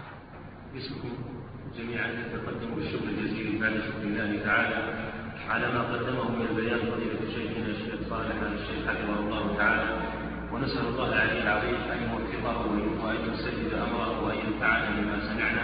[1.78, 5.08] جميعا نتقدم بالشكر الجزيل بعد شكر الله تعالى
[5.48, 10.17] على ما قدمه من البيان فضيلة شيخنا الشيخ صالح الشيخ حفظه الله تعالى.
[10.52, 12.58] ونسأل الله العلي العظيم أن يوفقه
[13.04, 15.62] وأن يسدد أمره وأن ينفعنا بما سمعنا.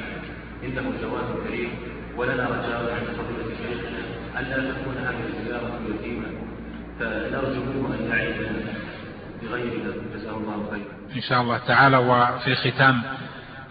[0.65, 1.71] إنه جواد كريم.
[2.17, 4.01] ولنا رجاء عند فضيلة شيخنا
[4.41, 6.29] ألا تكون هذه الزيارة يتيمة
[7.01, 8.63] فنرجو منه أن يعيدنا
[9.43, 11.17] بغيرها جزاه الله خيرا.
[11.17, 13.03] إن شاء الله تعالى وفي ختام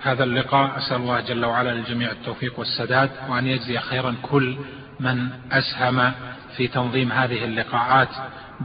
[0.04, 4.58] هذا اللقاء أسأل الله جل وعلا للجميع التوفيق والسداد وأن يجزي خيرا كل
[5.00, 6.12] من أسهم
[6.58, 8.10] في تنظيم هذه اللقاءات.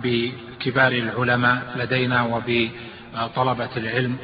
[0.02, 4.16] بكبار العلماء لدينا وبطلبة العلم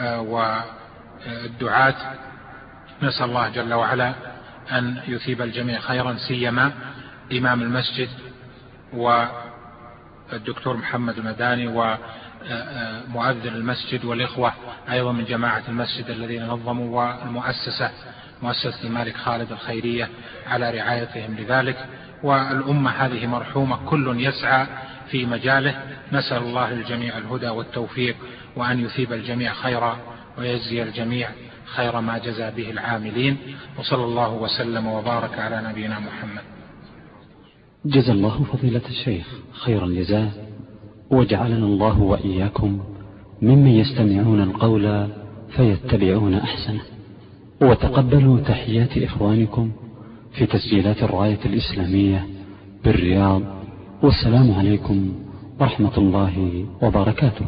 [0.00, 1.94] آه، والدعاة.
[3.02, 4.14] نسأل الله جل وعلا
[4.72, 6.72] أن يثيب الجميع خيرا سيما
[7.32, 8.08] إمام المسجد
[8.92, 11.96] والدكتور محمد المداني و
[13.08, 14.52] مؤذن المسجد والإخوة
[14.90, 17.90] أيضا من جماعة المسجد الذين نظموا والمؤسسة
[18.42, 20.08] مؤسسة المالك خالد الخيرية
[20.46, 21.86] على رعايتهم لذلك.
[22.22, 24.66] والأمة هذه مرحومة كل يسعى
[25.10, 25.74] في مجاله.
[26.12, 28.16] نسأل الله للجميع الهدى والتوفيق
[28.56, 29.96] وأن يثيب الجميع خيرا
[30.38, 31.28] ويجزي الجميع
[31.64, 33.36] خير ما جزى به العاملين.
[33.78, 36.42] وصلى الله وسلم وبارك على نبينا محمد.
[37.84, 40.32] جزا الله فضيلة الشيخ خير الجزاء.
[41.10, 42.80] وجعلنا الله وإياكم
[43.42, 45.08] ممن يستمعون القول
[45.56, 46.80] فيتبعون أحسنه.
[47.62, 49.72] وتقبلوا تحيات إخوانكم
[50.38, 52.26] في تسجيلات الراية الإسلامية
[52.84, 53.42] بالرياض.
[54.02, 55.12] والسلام عليكم
[55.60, 57.46] ورحمة الله وبركاته.